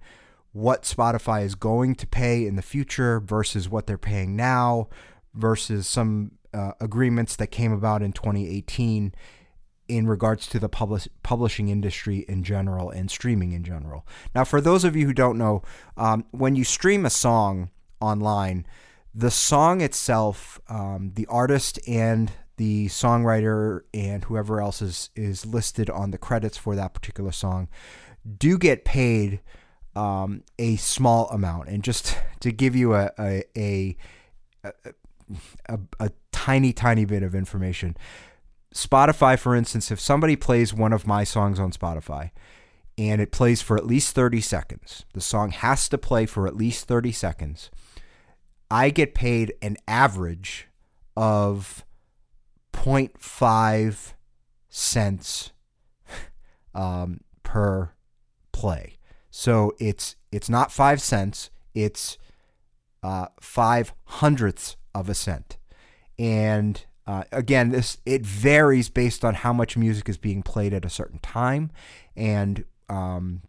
what 0.53 0.83
Spotify 0.83 1.45
is 1.45 1.55
going 1.55 1.95
to 1.97 2.07
pay 2.07 2.47
in 2.47 2.57
the 2.57 2.63
future 2.63 3.21
versus 3.21 3.69
what 3.69 3.87
they're 3.87 3.99
paying 3.99 4.37
now 4.37 4.89
versus 5.35 5.87
some 5.87 6.33
uh, 6.53 6.73
agreements 6.81 7.37
that 7.37 7.49
came 7.49 7.73
about 7.73 8.03
in 8.03 8.13
2018 8.13 9.15
in 9.91 10.07
regards 10.07 10.47
to 10.47 10.59
the 10.59 10.69
publish, 10.69 11.09
publishing 11.23 11.69
industry 11.69 12.25
in 12.29 12.43
general 12.45 12.91
and 12.91 13.11
streaming 13.11 13.53
in 13.53 13.65
general. 13.65 14.07
Now, 14.35 14.45
for 14.45 14.61
those 14.61 14.85
of 14.85 14.95
you 14.95 15.07
who 15.07 15.13
don't 15.13 15.37
know, 15.37 15.63
um, 15.97 16.25
when 16.31 16.57
you 16.57 16.65
stream 16.65 17.05
a 17.05 17.11
song 17.11 17.71
online, 18.01 18.67
the 19.15 19.31
song 19.31 19.81
itself, 19.81 20.61
um, 20.69 21.13
the 21.15 21.27
artist 21.27 21.81
and 21.89 22.31
the 22.57 22.87
songwriter 22.87 23.81
and 23.93 24.25
whoever 24.25 24.61
else 24.61 24.83
is 24.83 25.11
is 25.17 25.47
listed 25.47 25.89
on 25.89 26.11
the 26.11 26.19
credits 26.19 26.59
for 26.59 26.77
that 26.77 26.93
particular 26.93 27.33
song 27.33 27.69
do 28.37 28.59
get 28.59 28.85
paid 28.85 29.41
um, 29.97 30.43
a 30.59 30.77
small 30.77 31.27
amount. 31.31 31.69
And 31.69 31.83
just 31.83 32.19
to 32.41 32.53
give 32.53 32.77
you 32.77 32.95
a 32.95 33.11
a, 33.19 33.45
a 33.57 33.97
a, 35.67 35.81
a 35.99 36.11
tiny 36.33 36.73
tiny 36.73 37.05
bit 37.05 37.23
of 37.23 37.35
information, 37.35 37.97
Spotify, 38.75 39.39
for 39.39 39.55
instance, 39.55 39.91
if 39.91 40.01
somebody 40.01 40.37
plays 40.37 40.73
one 40.73 40.93
of 40.93 41.07
my 41.07 41.25
songs 41.25 41.59
on 41.59 41.73
Spotify 41.73 42.31
and 42.97 43.21
it 43.21 43.33
plays 43.33 43.63
for 43.63 43.77
at 43.77 43.87
least 43.87 44.15
30 44.15 44.41
seconds, 44.41 45.05
the 45.13 45.21
song 45.21 45.51
has 45.51 45.89
to 45.89 45.99
play 45.99 46.27
for 46.27 46.47
at 46.47 46.57
least 46.57 46.87
30 46.87 47.13
seconds. 47.13 47.71
I 48.71 48.91
get 48.91 49.15
paid 49.15 49.55
an 49.61 49.77
average 49.89 50.69
of 51.17 51.85
0.5 52.73 54.13
cents 54.69 55.53
um, 56.75 57.21
per 57.43 57.91
play. 58.53 58.99
So 59.31 59.75
it's 59.79 60.17
it's 60.33 60.49
not 60.49 60.73
five 60.73 61.01
cents; 61.01 61.51
it's 61.75 62.19
uh, 63.03 63.27
five 63.41 63.93
hundredths 64.05 64.77
of 64.95 65.09
a 65.09 65.15
cent. 65.15 65.57
And 66.19 66.85
uh, 67.11 67.25
again, 67.33 67.71
this 67.71 67.99
it 68.07 68.25
varies 68.25 68.89
based 68.89 69.25
on 69.25 69.35
how 69.35 69.53
much 69.53 69.77
music 69.77 70.09
is 70.09 70.17
being 70.17 70.45
played 70.45 70.73
at 70.73 70.85
a 70.85 70.89
certain 70.89 71.19
time, 71.19 71.73
and 72.15 72.65
um, 72.89 73.43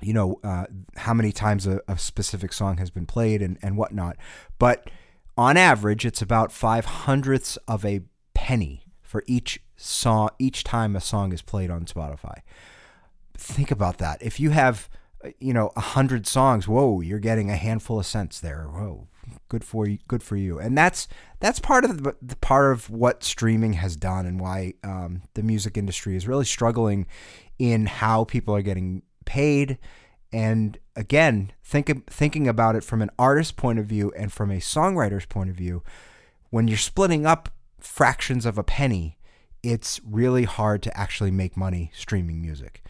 you 0.00 0.12
know 0.12 0.38
uh, 0.44 0.66
how 0.96 1.12
many 1.12 1.32
times 1.32 1.66
a, 1.66 1.80
a, 1.88 1.98
specific 1.98 2.52
song 2.52 2.76
has 2.76 2.88
been 2.88 3.04
played 3.04 3.42
and 3.42 3.58
and 3.62 3.76
whatnot. 3.76 4.16
But 4.60 4.92
on 5.36 5.56
average, 5.56 6.06
it's 6.06 6.22
about 6.22 6.52
five 6.52 6.84
hundredths 6.84 7.56
of 7.66 7.84
a 7.84 8.02
penny 8.32 8.84
for 9.02 9.24
each 9.26 9.58
song 9.76 10.30
each 10.38 10.62
time 10.62 10.94
a 10.94 11.00
song 11.00 11.32
is 11.32 11.42
played 11.42 11.72
on 11.72 11.84
Spotify. 11.84 12.42
Think 13.36 13.72
about 13.72 13.98
that. 13.98 14.22
If 14.22 14.38
you 14.38 14.50
have 14.50 14.88
you 15.38 15.52
know 15.52 15.70
a 15.76 15.80
hundred 15.80 16.26
songs, 16.26 16.68
whoa, 16.68 17.00
you're 17.00 17.18
getting 17.18 17.50
a 17.50 17.56
handful 17.56 17.98
of 17.98 18.06
cents 18.06 18.40
there. 18.40 18.64
Whoa, 18.64 19.08
good 19.48 19.64
for 19.64 19.88
you. 19.88 19.98
Good 20.08 20.22
for 20.22 20.36
you. 20.36 20.58
And 20.58 20.76
that's 20.76 21.08
that's 21.40 21.58
part 21.58 21.84
of 21.84 22.02
the, 22.02 22.16
the 22.20 22.36
part 22.36 22.72
of 22.72 22.90
what 22.90 23.24
streaming 23.24 23.74
has 23.74 23.96
done 23.96 24.26
and 24.26 24.40
why 24.40 24.74
um, 24.84 25.22
the 25.34 25.42
music 25.42 25.76
industry 25.76 26.16
is 26.16 26.28
really 26.28 26.44
struggling 26.44 27.06
in 27.58 27.86
how 27.86 28.24
people 28.24 28.54
are 28.54 28.62
getting 28.62 29.02
paid. 29.24 29.78
And 30.32 30.78
again, 30.94 31.52
think, 31.64 32.10
thinking 32.10 32.48
about 32.48 32.76
it 32.76 32.84
from 32.84 33.02
an 33.02 33.10
artist's 33.18 33.52
point 33.52 33.78
of 33.78 33.86
view 33.86 34.12
and 34.16 34.32
from 34.32 34.50
a 34.50 34.56
songwriter's 34.56 35.26
point 35.26 35.50
of 35.50 35.56
view, 35.56 35.82
when 36.50 36.68
you're 36.68 36.76
splitting 36.76 37.24
up 37.24 37.48
fractions 37.80 38.44
of 38.44 38.58
a 38.58 38.64
penny, 38.64 39.18
it's 39.62 40.00
really 40.04 40.44
hard 40.44 40.82
to 40.82 40.96
actually 40.96 41.30
make 41.30 41.56
money 41.56 41.90
streaming 41.94 42.40
music. 42.40 42.82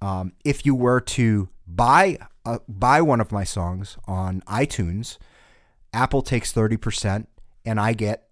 Um, 0.00 0.32
if 0.44 0.64
you 0.64 0.74
were 0.74 1.00
to 1.00 1.48
buy 1.66 2.18
uh, 2.44 2.58
buy 2.68 3.02
one 3.02 3.20
of 3.20 3.32
my 3.32 3.44
songs 3.44 3.98
on 4.06 4.42
iTunes, 4.46 5.18
Apple 5.92 6.22
takes 6.22 6.52
thirty 6.52 6.76
percent, 6.76 7.28
and 7.64 7.80
I 7.80 7.92
get 7.92 8.28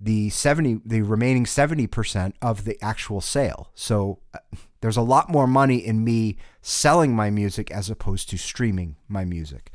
the 0.00 0.30
seventy 0.30 0.80
the 0.84 1.02
remaining 1.02 1.46
seventy 1.46 1.86
percent 1.86 2.34
of 2.42 2.64
the 2.64 2.76
actual 2.82 3.20
sale. 3.20 3.70
So 3.74 4.18
uh, 4.34 4.38
there's 4.80 4.96
a 4.96 5.02
lot 5.02 5.28
more 5.28 5.46
money 5.46 5.76
in 5.76 6.02
me 6.02 6.36
selling 6.60 7.14
my 7.14 7.30
music 7.30 7.70
as 7.70 7.90
opposed 7.90 8.28
to 8.30 8.36
streaming 8.36 8.96
my 9.08 9.24
music. 9.24 9.70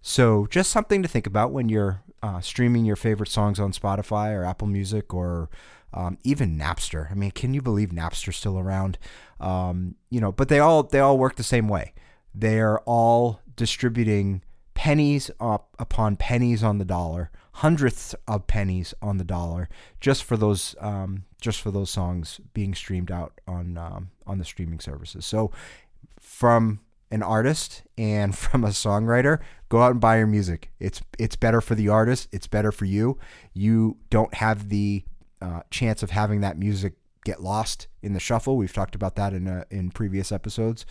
So 0.00 0.46
just 0.46 0.70
something 0.70 1.02
to 1.02 1.08
think 1.08 1.26
about 1.26 1.50
when 1.50 1.68
you're 1.68 2.02
uh, 2.22 2.40
streaming 2.40 2.84
your 2.84 2.96
favorite 2.96 3.30
songs 3.30 3.58
on 3.58 3.72
Spotify 3.72 4.32
or 4.32 4.44
Apple 4.44 4.68
Music 4.68 5.12
or 5.14 5.48
um, 5.94 6.18
even 6.24 6.58
Napster. 6.58 7.10
I 7.10 7.14
mean, 7.14 7.30
can 7.30 7.54
you 7.54 7.62
believe 7.62 7.90
Napster's 7.90 8.36
still 8.36 8.58
around? 8.58 8.98
Um, 9.40 9.94
you 10.10 10.20
know, 10.20 10.32
but 10.32 10.48
they 10.48 10.58
all 10.58 10.82
they 10.82 11.00
all 11.00 11.16
work 11.16 11.36
the 11.36 11.42
same 11.42 11.68
way. 11.68 11.94
They 12.34 12.60
are 12.60 12.80
all 12.80 13.40
distributing 13.56 14.42
pennies 14.74 15.30
up 15.38 15.68
upon 15.78 16.16
pennies 16.16 16.62
on 16.62 16.78
the 16.78 16.84
dollar, 16.84 17.30
hundredths 17.52 18.14
of 18.26 18.46
pennies 18.46 18.92
on 19.00 19.18
the 19.18 19.24
dollar, 19.24 19.68
just 20.00 20.24
for 20.24 20.36
those 20.36 20.74
um, 20.80 21.24
just 21.40 21.60
for 21.60 21.70
those 21.70 21.90
songs 21.90 22.40
being 22.52 22.74
streamed 22.74 23.10
out 23.10 23.40
on 23.46 23.78
um, 23.78 24.10
on 24.26 24.38
the 24.38 24.44
streaming 24.44 24.80
services. 24.80 25.24
So, 25.24 25.52
from 26.18 26.80
an 27.12 27.22
artist 27.22 27.82
and 27.96 28.36
from 28.38 28.64
a 28.64 28.68
songwriter, 28.68 29.38
go 29.68 29.80
out 29.80 29.92
and 29.92 30.00
buy 30.00 30.18
your 30.18 30.26
music. 30.26 30.72
It's 30.80 31.00
it's 31.18 31.36
better 31.36 31.60
for 31.60 31.76
the 31.76 31.88
artist. 31.88 32.28
It's 32.32 32.48
better 32.48 32.72
for 32.72 32.84
you. 32.84 33.18
You 33.52 33.96
don't 34.10 34.34
have 34.34 34.68
the 34.68 35.04
uh, 35.40 35.60
chance 35.70 36.02
of 36.02 36.10
having 36.10 36.40
that 36.40 36.58
music 36.58 36.94
get 37.24 37.42
lost 37.42 37.88
in 38.02 38.12
the 38.12 38.20
shuffle. 38.20 38.56
We've 38.56 38.72
talked 38.72 38.94
about 38.94 39.16
that 39.16 39.32
in 39.32 39.48
uh, 39.48 39.64
in 39.70 39.90
previous 39.90 40.30
episodes 40.30 40.86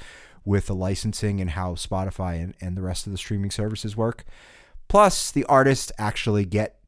with 0.45 0.67
the 0.67 0.75
licensing 0.75 1.39
and 1.39 1.51
how 1.51 1.73
Spotify 1.73 2.41
and, 2.43 2.53
and 2.59 2.75
the 2.75 2.81
rest 2.81 3.05
of 3.05 3.11
the 3.11 3.17
streaming 3.17 3.51
services 3.51 3.95
work. 3.95 4.25
Plus, 4.87 5.31
the 5.31 5.45
artists 5.45 5.91
actually 5.97 6.45
get 6.45 6.79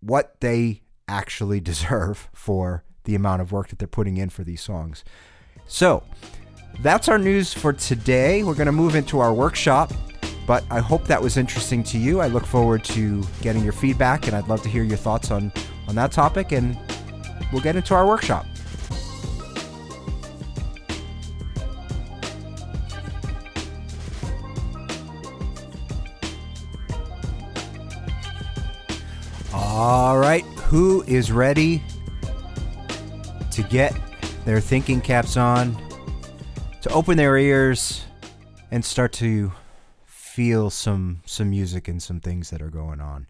what 0.00 0.40
they 0.40 0.82
actually 1.06 1.60
deserve 1.72 2.30
for 2.32 2.84
the 3.04 3.14
amount 3.14 3.42
of 3.42 3.52
work 3.52 3.68
that 3.68 3.78
they're 3.78 3.88
putting 3.88 4.16
in 4.16 4.30
for 4.30 4.44
these 4.44 4.62
songs. 4.62 5.04
So, 5.66 6.02
that's 6.82 7.08
our 7.08 7.18
news 7.18 7.52
for 7.52 7.72
today. 7.72 8.42
We're 8.42 8.54
going 8.54 8.66
to 8.66 8.72
move 8.72 8.94
into 8.94 9.18
our 9.18 9.34
workshop, 9.34 9.92
but 10.46 10.64
I 10.70 10.80
hope 10.80 11.04
that 11.06 11.20
was 11.20 11.36
interesting 11.36 11.82
to 11.84 11.98
you. 11.98 12.20
I 12.20 12.28
look 12.28 12.46
forward 12.46 12.84
to 12.84 13.22
getting 13.42 13.62
your 13.62 13.72
feedback, 13.72 14.26
and 14.26 14.36
I'd 14.36 14.48
love 14.48 14.62
to 14.62 14.68
hear 14.68 14.82
your 14.82 14.96
thoughts 14.96 15.30
on, 15.30 15.52
on 15.90 15.96
that 15.96 16.12
topic, 16.12 16.52
and 16.52 16.78
we'll 17.52 17.60
get 17.60 17.74
into 17.74 17.94
our 17.94 18.06
workshop. 18.06 18.46
All 29.52 30.16
right, 30.16 30.44
who 30.44 31.02
is 31.08 31.32
ready 31.32 31.82
to 33.50 33.62
get 33.64 33.92
their 34.44 34.60
thinking 34.60 35.00
caps 35.00 35.36
on, 35.36 35.76
to 36.82 36.90
open 36.90 37.16
their 37.16 37.36
ears, 37.36 38.04
and 38.70 38.84
start 38.84 39.12
to 39.14 39.50
feel 40.06 40.70
some 40.70 41.22
some 41.26 41.50
music 41.50 41.88
and 41.88 42.00
some 42.00 42.20
things 42.20 42.50
that 42.50 42.62
are 42.62 42.70
going 42.70 43.00
on? 43.00 43.26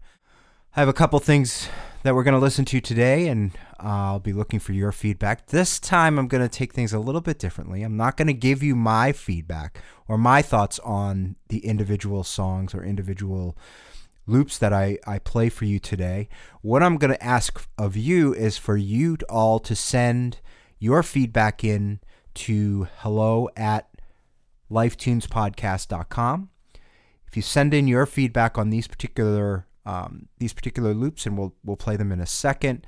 I 0.73 0.79
have 0.79 0.87
a 0.87 0.93
couple 0.93 1.19
things 1.19 1.67
that 2.03 2.15
we're 2.15 2.23
going 2.23 2.33
to 2.33 2.39
listen 2.39 2.63
to 2.63 2.79
today, 2.79 3.27
and 3.27 3.51
I'll 3.77 4.21
be 4.21 4.31
looking 4.31 4.61
for 4.61 4.71
your 4.71 4.93
feedback. 4.93 5.47
This 5.47 5.81
time, 5.81 6.17
I'm 6.17 6.29
going 6.29 6.41
to 6.41 6.47
take 6.47 6.71
things 6.71 6.93
a 6.93 6.99
little 6.99 7.19
bit 7.19 7.37
differently. 7.39 7.83
I'm 7.83 7.97
not 7.97 8.15
going 8.15 8.29
to 8.29 8.33
give 8.33 8.63
you 8.63 8.73
my 8.73 9.11
feedback 9.11 9.81
or 10.07 10.17
my 10.17 10.41
thoughts 10.41 10.79
on 10.79 11.35
the 11.49 11.65
individual 11.65 12.23
songs 12.23 12.73
or 12.73 12.85
individual 12.85 13.57
loops 14.25 14.57
that 14.59 14.71
I, 14.71 14.97
I 15.05 15.19
play 15.19 15.49
for 15.49 15.65
you 15.65 15.77
today. 15.77 16.29
What 16.61 16.81
I'm 16.81 16.95
going 16.95 17.11
to 17.11 17.21
ask 17.21 17.67
of 17.77 17.97
you 17.97 18.33
is 18.33 18.57
for 18.57 18.77
you 18.77 19.17
all 19.27 19.59
to 19.59 19.75
send 19.75 20.39
your 20.79 21.03
feedback 21.03 21.65
in 21.65 21.99
to 22.35 22.87
hello 22.99 23.49
at 23.57 23.89
lifetunespodcast.com. 24.71 26.49
If 27.27 27.35
you 27.35 27.41
send 27.41 27.73
in 27.73 27.89
your 27.89 28.05
feedback 28.05 28.57
on 28.57 28.69
these 28.69 28.87
particular 28.87 29.65
um, 29.85 30.27
these 30.37 30.53
particular 30.53 30.93
loops, 30.93 31.25
and 31.25 31.37
we'll 31.37 31.53
we'll 31.63 31.77
play 31.77 31.95
them 31.95 32.11
in 32.11 32.19
a 32.19 32.25
second. 32.25 32.85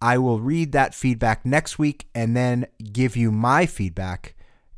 I 0.00 0.18
will 0.18 0.40
read 0.40 0.72
that 0.72 0.94
feedback 0.94 1.46
next 1.46 1.78
week 1.78 2.06
and 2.14 2.36
then 2.36 2.66
give 2.92 3.16
you 3.16 3.32
my 3.32 3.64
feedback 3.66 4.34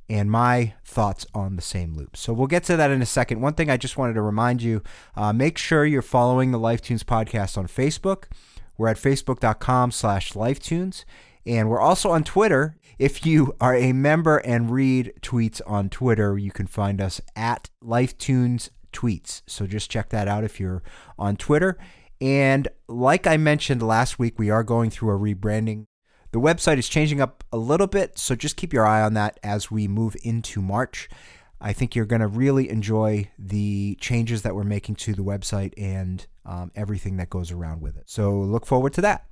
and 0.09 0.31
my 0.31 0.75
thoughts 0.85 1.27
on 1.35 1.57
the 1.57 1.63
same 1.63 1.95
loop. 1.95 2.17
So 2.17 2.33
we'll 2.33 2.47
get 2.47 2.65
to 2.65 2.77
that 2.77 2.91
in 2.91 3.03
a 3.03 3.07
second. 3.07 3.41
One 3.41 3.55
thing 3.55 3.69
I 3.69 3.77
just 3.77 3.99
wanted 3.99 4.15
to 4.15 4.23
remind 4.23 4.63
you 4.63 4.83
uh, 5.17 5.33
make 5.33 5.59
sure 5.59 5.85
you're 5.85 6.03
following 6.03 6.51
the 6.51 6.59
Lifetunes 6.59 7.03
podcast 7.03 7.59
on 7.59 7.67
Facebook. 7.67 8.25
We're 8.79 8.89
at 8.89 8.97
facebook.com 8.97 9.91
slash 9.91 10.33
lifetunes. 10.33 11.05
And 11.45 11.69
we're 11.69 11.81
also 11.81 12.11
on 12.11 12.25
Twitter. 12.25 12.77
If 12.99 13.25
you 13.25 13.55
are 13.61 13.75
a 13.75 13.93
member 13.93 14.39
and 14.39 14.71
read 14.71 15.15
tweets 15.21 15.61
on 15.67 15.89
Twitter, 15.89 16.37
you 16.37 16.53
can 16.53 16.67
find 16.67 17.01
us 17.01 17.21
at 17.35 17.71
Lifetunes 17.83 18.71
Tweets. 18.93 19.43
So 19.47 19.67
just 19.67 19.91
check 19.91 20.09
that 20.11 20.29
out 20.29 20.45
if 20.45 20.59
you're 20.61 20.83
on 21.19 21.37
Twitter. 21.37 21.79
And 22.21 22.69
like 22.89 23.27
I 23.27 23.37
mentioned 23.37 23.83
last 23.83 24.19
week, 24.19 24.39
we 24.39 24.51
are 24.51 24.65
going 24.65 24.91
through 24.91 25.11
a 25.11 25.19
rebranding 25.19 25.87
the 26.31 26.41
website 26.41 26.79
is 26.79 26.89
changing 26.89 27.21
up 27.21 27.43
a 27.53 27.57
little 27.57 27.87
bit, 27.87 28.19
so 28.19 28.35
just 28.35 28.57
keep 28.57 28.73
your 28.73 28.87
eye 28.87 29.01
on 29.01 29.15
that 29.15 29.41
as 29.43 29.71
we 29.71 29.89
move 29.89 30.15
into 30.23 30.61
March. 30.61 31.09
I 31.61 31.73
think 31.73 31.97
you're 31.97 32.05
going 32.05 32.21
to 32.21 32.29
really 32.29 32.69
enjoy 32.69 33.31
the 33.39 33.97
changes 34.01 34.43
that 34.43 34.55
we're 34.55 34.63
making 34.63 34.97
to 34.97 35.15
the 35.15 35.23
website 35.23 35.73
and 35.77 36.25
um, 36.45 36.71
everything 36.77 37.17
that 37.17 37.31
goes 37.31 37.51
around 37.51 37.81
with 37.81 37.97
it. 37.97 38.11
So 38.11 38.39
look 38.39 38.67
forward 38.67 38.93
to 38.95 39.01
that. 39.01 39.27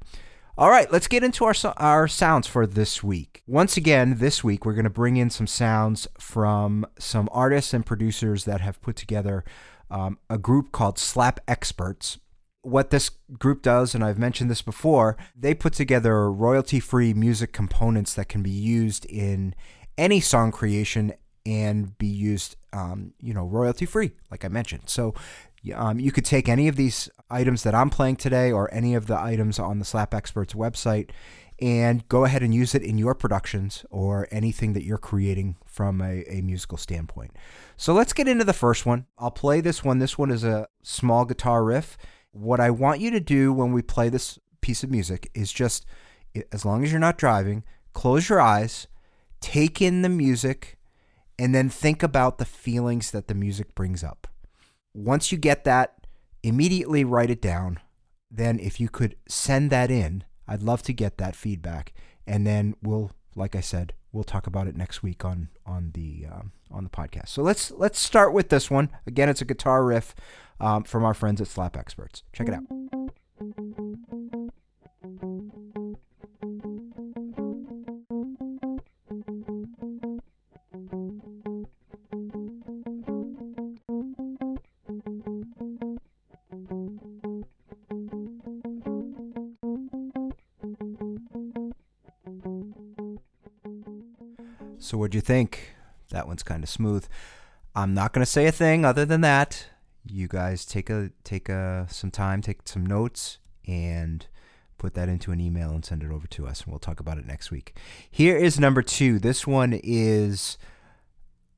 All 0.58 0.70
right, 0.70 0.90
let's 0.90 1.06
get 1.06 1.22
into 1.22 1.44
our 1.44 1.54
our 1.76 2.08
sounds 2.08 2.46
for 2.46 2.66
this 2.66 3.02
week. 3.02 3.42
Once 3.46 3.76
again, 3.76 4.16
this 4.18 4.42
week 4.42 4.64
we're 4.64 4.72
going 4.72 4.84
to 4.84 4.90
bring 4.90 5.18
in 5.18 5.28
some 5.28 5.46
sounds 5.46 6.08
from 6.18 6.86
some 6.98 7.28
artists 7.30 7.74
and 7.74 7.84
producers 7.84 8.44
that 8.44 8.62
have 8.62 8.80
put 8.80 8.96
together 8.96 9.44
um, 9.90 10.18
a 10.30 10.38
group 10.38 10.72
called 10.72 10.98
Slap 10.98 11.40
Experts 11.46 12.18
what 12.66 12.90
this 12.90 13.10
group 13.38 13.62
does, 13.62 13.94
and 13.94 14.02
I've 14.02 14.18
mentioned 14.18 14.50
this 14.50 14.60
before, 14.60 15.16
they 15.36 15.54
put 15.54 15.72
together 15.72 16.28
royalty 16.32 16.80
free 16.80 17.14
music 17.14 17.52
components 17.52 18.14
that 18.14 18.28
can 18.28 18.42
be 18.42 18.50
used 18.50 19.04
in 19.04 19.54
any 19.96 20.18
song 20.18 20.50
creation 20.50 21.12
and 21.44 21.96
be 21.96 22.08
used, 22.08 22.56
um, 22.72 23.12
you 23.20 23.32
know, 23.32 23.46
royalty 23.46 23.86
free, 23.86 24.10
like 24.32 24.44
I 24.44 24.48
mentioned. 24.48 24.82
So 24.86 25.14
um, 25.76 26.00
you 26.00 26.10
could 26.10 26.24
take 26.24 26.48
any 26.48 26.66
of 26.66 26.74
these 26.74 27.08
items 27.30 27.62
that 27.64 27.74
I'm 27.74 27.90
playing 27.90 28.16
today 28.16 28.52
or 28.52 28.72
any 28.72 28.94
of 28.94 29.06
the 29.06 29.18
items 29.18 29.58
on 29.58 29.78
the 29.78 29.84
Slap 29.84 30.14
Experts 30.14 30.54
website 30.54 31.10
and 31.58 32.06
go 32.08 32.24
ahead 32.24 32.42
and 32.42 32.54
use 32.54 32.74
it 32.74 32.82
in 32.82 32.98
your 32.98 33.14
productions 33.14 33.84
or 33.90 34.28
anything 34.30 34.74
that 34.74 34.84
you're 34.84 34.98
creating 34.98 35.56
from 35.64 36.02
a, 36.02 36.22
a, 36.28 36.42
musical 36.42 36.76
standpoint. 36.76 37.34
So 37.78 37.94
let's 37.94 38.12
get 38.12 38.28
into 38.28 38.44
the 38.44 38.52
first 38.52 38.84
one. 38.84 39.06
I'll 39.18 39.30
play 39.30 39.62
this 39.62 39.82
one. 39.82 39.98
This 39.98 40.18
one 40.18 40.30
is 40.30 40.44
a 40.44 40.68
small 40.82 41.24
guitar 41.24 41.64
riff 41.64 41.96
what 42.36 42.60
I 42.60 42.70
want 42.70 43.00
you 43.00 43.10
to 43.10 43.20
do 43.20 43.52
when 43.52 43.72
we 43.72 43.82
play 43.82 44.08
this 44.08 44.38
piece 44.60 44.82
of 44.82 44.90
music 44.90 45.30
is 45.34 45.52
just, 45.52 45.86
as 46.52 46.64
long 46.64 46.84
as 46.84 46.90
you're 46.90 47.00
not 47.00 47.18
driving, 47.18 47.64
close 47.92 48.28
your 48.28 48.40
eyes, 48.40 48.86
take 49.40 49.80
in 49.80 50.02
the 50.02 50.08
music, 50.08 50.78
and 51.38 51.54
then 51.54 51.68
think 51.68 52.02
about 52.02 52.38
the 52.38 52.44
feelings 52.44 53.10
that 53.10 53.28
the 53.28 53.34
music 53.34 53.74
brings 53.74 54.04
up. 54.04 54.26
Once 54.94 55.32
you 55.32 55.38
get 55.38 55.64
that, 55.64 55.94
immediately 56.42 57.04
write 57.04 57.30
it 57.30 57.42
down. 57.42 57.78
Then, 58.30 58.58
if 58.58 58.80
you 58.80 58.88
could 58.88 59.16
send 59.28 59.70
that 59.70 59.90
in, 59.90 60.24
I'd 60.48 60.62
love 60.62 60.82
to 60.84 60.92
get 60.92 61.18
that 61.18 61.36
feedback. 61.36 61.92
And 62.26 62.46
then 62.46 62.74
we'll, 62.82 63.12
like 63.34 63.54
I 63.54 63.60
said, 63.60 63.94
we'll 64.12 64.24
talk 64.24 64.46
about 64.46 64.66
it 64.66 64.76
next 64.76 65.02
week 65.02 65.24
on 65.24 65.48
on 65.64 65.92
the 65.94 66.26
um, 66.30 66.52
on 66.70 66.84
the 66.84 66.90
podcast. 66.90 67.28
So 67.28 67.42
let's 67.42 67.70
let's 67.70 67.98
start 67.98 68.32
with 68.32 68.48
this 68.48 68.70
one. 68.70 68.90
Again, 69.06 69.28
it's 69.28 69.42
a 69.42 69.44
guitar 69.44 69.84
riff 69.84 70.14
um, 70.60 70.84
from 70.84 71.04
our 71.04 71.14
friends 71.14 71.40
at 71.40 71.48
Slap 71.48 71.76
Experts. 71.76 72.22
Check 72.32 72.48
it 72.48 72.54
out. 72.54 72.64
So, 94.78 94.98
what'd 94.98 95.14
you 95.14 95.20
think? 95.20 95.74
That 96.10 96.26
one's 96.26 96.42
kind 96.42 96.62
of 96.62 96.70
smooth. 96.70 97.06
I'm 97.74 97.94
not 97.94 98.12
going 98.12 98.24
to 98.24 98.30
say 98.30 98.46
a 98.46 98.52
thing 98.52 98.84
other 98.84 99.04
than 99.04 99.20
that 99.22 99.66
you 100.10 100.28
guys 100.28 100.64
take 100.64 100.90
a 100.90 101.10
take 101.24 101.48
a 101.48 101.86
some 101.90 102.10
time, 102.10 102.42
take 102.42 102.60
some 102.66 102.84
notes, 102.84 103.38
and 103.66 104.26
put 104.78 104.94
that 104.94 105.08
into 105.08 105.32
an 105.32 105.40
email 105.40 105.70
and 105.70 105.84
send 105.84 106.02
it 106.02 106.10
over 106.10 106.26
to 106.28 106.46
us, 106.46 106.62
and 106.62 106.72
we'll 106.72 106.78
talk 106.78 107.00
about 107.00 107.18
it 107.18 107.26
next 107.26 107.50
week. 107.50 107.76
Here 108.10 108.36
is 108.36 108.60
number 108.60 108.82
two. 108.82 109.18
This 109.18 109.46
one 109.46 109.78
is 109.82 110.58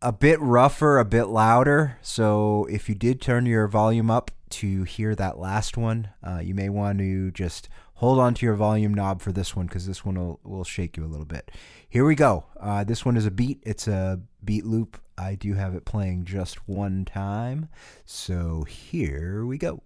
a 0.01 0.13
bit 0.13 0.41
rougher, 0.41 0.99
a 0.99 1.05
bit 1.05 1.25
louder. 1.25 1.99
So 2.03 2.67
if 2.71 2.89
you 2.89 2.95
did 2.95 3.21
turn 3.21 3.47
your 3.47 3.67
volume 3.67 4.11
up 4.11 4.31
to 4.51 4.85
hear 4.85 5.15
that 5.17 5.39
last 5.39 5.77
one, 5.77 6.11
uh, 6.23 6.39
you 6.39 6.55
may 6.55 6.69
want 6.69 6.99
to 6.99 7.31
just 7.33 7.69
hold 7.99 8.21
on 8.21 8.33
to 8.33 8.47
your 8.47 8.55
volume 8.55 8.95
knob 8.95 9.21
for 9.21 9.33
this 9.33 9.57
one 9.57 9.67
because 9.67 9.87
this 9.87 10.05
one 10.05 10.15
will, 10.17 10.41
will 10.45 10.65
shake 10.65 10.97
you 10.97 11.05
a 11.05 11.07
little 11.07 11.27
bit. 11.27 11.51
Here 11.89 12.05
we 12.05 12.15
go. 12.15 12.45
Uh, 12.59 12.85
this 12.85 13.05
one 13.05 13.17
is 13.17 13.27
a 13.27 13.31
beat. 13.31 13.61
It's 13.65 13.89
a 13.89 14.21
beat 14.45 14.65
loop. 14.65 15.01
I 15.17 15.35
do 15.35 15.55
have 15.55 15.75
it 15.75 15.85
playing 15.85 16.25
just 16.25 16.69
one 16.69 17.05
time. 17.05 17.69
So 18.05 18.63
here 18.63 19.45
we 19.45 19.59
go. 19.59 19.83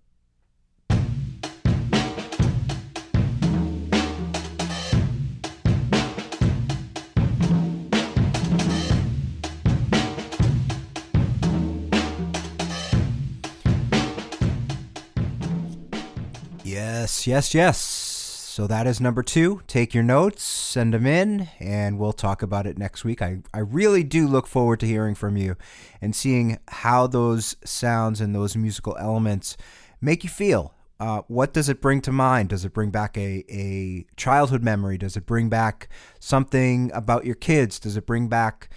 Yes, 16.63 17.27
yes, 17.27 17.55
yes. 17.55 18.02
So 18.53 18.67
that 18.67 18.87
is 18.87 19.01
number 19.01 19.23
two. 19.23 19.63
Take 19.67 19.95
your 19.95 20.03
notes, 20.03 20.43
send 20.43 20.93
them 20.93 21.07
in, 21.07 21.49
and 21.59 21.99
we'll 21.99 22.13
talk 22.13 22.43
about 22.43 22.67
it 22.67 22.77
next 22.77 23.03
week. 23.03 23.23
I, 23.23 23.39
I 23.55 23.61
really 23.61 24.03
do 24.03 24.29
look 24.29 24.47
forward 24.47 24.81
to 24.81 24.87
hearing 24.87 25.15
from 25.15 25.39
you 25.39 25.57
and 26.03 26.15
seeing 26.15 26.59
how 26.69 27.07
those 27.07 27.57
sounds 27.65 28.21
and 28.21 28.35
those 28.35 28.55
musical 28.55 28.95
elements 28.99 29.57
make 30.03 30.23
you 30.23 30.29
feel. 30.29 30.75
Uh, 31.01 31.23
what 31.29 31.55
does 31.55 31.71
it 31.71 31.81
bring 31.81 32.03
to 32.03 32.13
mind? 32.13 32.51
Does 32.51 32.67
it 32.67 32.75
bring 32.75 32.91
back 32.91 33.17
a, 33.17 33.43
a 33.49 34.05
childhood 34.19 34.63
memory? 34.63 34.99
Does 34.99 35.17
it 35.17 35.25
bring 35.25 35.49
back 35.49 35.89
something 36.21 36.91
about 36.93 37.25
your 37.25 37.37
kids? 37.37 37.81
Does 37.81 37.97
it 37.97 38.05
bring 38.05 38.29
back 38.29 38.69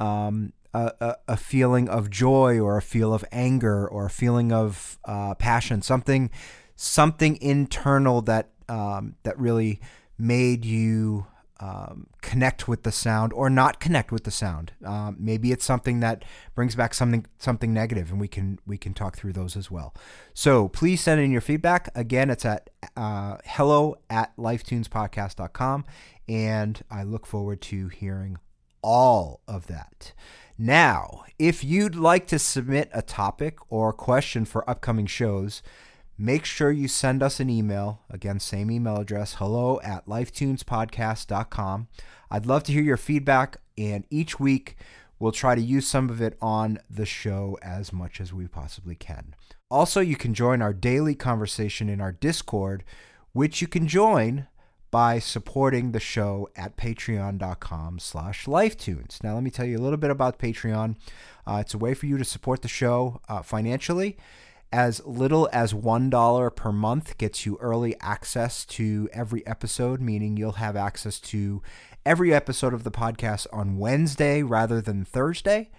um, 0.00 0.54
a, 0.72 1.16
a, 1.28 1.36
feeling 1.36 1.86
of 1.90 2.08
joy 2.08 2.58
or 2.58 2.78
a 2.78 2.82
feel 2.82 3.12
of 3.12 3.26
anger 3.30 3.86
or 3.86 4.06
a 4.06 4.10
feeling 4.10 4.52
of 4.52 4.98
uh, 5.04 5.34
passion? 5.34 5.82
Something 5.82 6.30
something 6.76 7.36
internal 7.42 8.22
that 8.22 8.52
um, 8.68 9.16
that 9.22 9.38
really 9.38 9.80
made 10.18 10.64
you 10.64 11.26
um, 11.60 12.06
connect 12.22 12.68
with 12.68 12.84
the 12.84 12.92
sound 12.92 13.32
or 13.32 13.50
not 13.50 13.80
connect 13.80 14.12
with 14.12 14.24
the 14.24 14.30
sound. 14.30 14.72
Um, 14.84 15.16
maybe 15.18 15.50
it's 15.50 15.64
something 15.64 16.00
that 16.00 16.24
brings 16.54 16.76
back 16.76 16.94
something 16.94 17.26
something 17.38 17.72
negative, 17.72 18.10
and 18.10 18.20
we 18.20 18.28
can 18.28 18.60
we 18.64 18.78
can 18.78 18.94
talk 18.94 19.16
through 19.16 19.32
those 19.32 19.56
as 19.56 19.70
well. 19.70 19.92
So 20.34 20.68
please 20.68 21.00
send 21.00 21.20
in 21.20 21.32
your 21.32 21.40
feedback. 21.40 21.88
Again, 21.96 22.30
it's 22.30 22.44
at 22.44 22.70
uh, 22.96 23.38
hello 23.44 23.96
at 24.08 24.36
lifetunespodcast.com, 24.36 25.84
and 26.28 26.80
I 26.90 27.02
look 27.02 27.26
forward 27.26 27.60
to 27.62 27.88
hearing 27.88 28.38
all 28.82 29.40
of 29.48 29.66
that. 29.66 30.12
Now, 30.56 31.24
if 31.38 31.64
you'd 31.64 31.96
like 31.96 32.26
to 32.28 32.38
submit 32.38 32.88
a 32.92 33.02
topic 33.02 33.58
or 33.68 33.92
question 33.92 34.44
for 34.44 34.68
upcoming 34.68 35.06
shows, 35.06 35.62
make 36.18 36.44
sure 36.44 36.72
you 36.72 36.88
send 36.88 37.22
us 37.22 37.38
an 37.38 37.48
email. 37.48 38.02
Again, 38.10 38.40
same 38.40 38.70
email 38.70 38.96
address 38.96 39.36
hello 39.38 39.80
at 39.84 40.06
lifetunespodcast.com. 40.06 41.88
I'd 42.30 42.46
love 42.46 42.64
to 42.64 42.72
hear 42.72 42.82
your 42.82 42.96
feedback, 42.96 43.58
and 43.78 44.04
each 44.10 44.40
week 44.40 44.76
we'll 45.18 45.32
try 45.32 45.54
to 45.54 45.60
use 45.60 45.86
some 45.86 46.10
of 46.10 46.20
it 46.20 46.36
on 46.42 46.78
the 46.90 47.06
show 47.06 47.56
as 47.62 47.92
much 47.92 48.20
as 48.20 48.32
we 48.32 48.48
possibly 48.48 48.96
can. 48.96 49.34
Also, 49.70 50.00
you 50.00 50.16
can 50.16 50.34
join 50.34 50.60
our 50.60 50.72
daily 50.72 51.14
conversation 51.14 51.88
in 51.88 52.00
our 52.00 52.12
Discord, 52.12 52.84
which 53.32 53.62
you 53.62 53.68
can 53.68 53.86
join 53.86 54.48
by 54.90 55.18
supporting 55.18 55.92
the 55.92 56.00
show 56.00 56.48
at 56.56 56.76
patreon.com 56.76 57.98
slash 57.98 58.46
lifetunes 58.46 59.22
now 59.22 59.34
let 59.34 59.42
me 59.42 59.50
tell 59.50 59.66
you 59.66 59.76
a 59.76 59.82
little 59.82 59.98
bit 59.98 60.10
about 60.10 60.38
patreon 60.38 60.96
uh, 61.46 61.58
it's 61.60 61.74
a 61.74 61.78
way 61.78 61.92
for 61.92 62.06
you 62.06 62.16
to 62.16 62.24
support 62.24 62.62
the 62.62 62.68
show 62.68 63.20
uh, 63.28 63.42
financially 63.42 64.16
as 64.72 65.04
little 65.06 65.48
as 65.52 65.72
$1 65.72 66.56
per 66.56 66.72
month 66.72 67.16
gets 67.18 67.46
you 67.46 67.56
early 67.60 67.96
access 68.00 68.64
to 68.66 69.08
every 69.12 69.46
episode, 69.46 70.00
meaning 70.00 70.36
you'll 70.36 70.52
have 70.52 70.76
access 70.76 71.18
to 71.20 71.62
every 72.04 72.34
episode 72.34 72.74
of 72.74 72.84
the 72.84 72.90
podcast 72.90 73.46
on 73.52 73.78
Wednesday 73.78 74.42
rather 74.42 74.80
than 74.80 75.04
Thursday. 75.04 75.70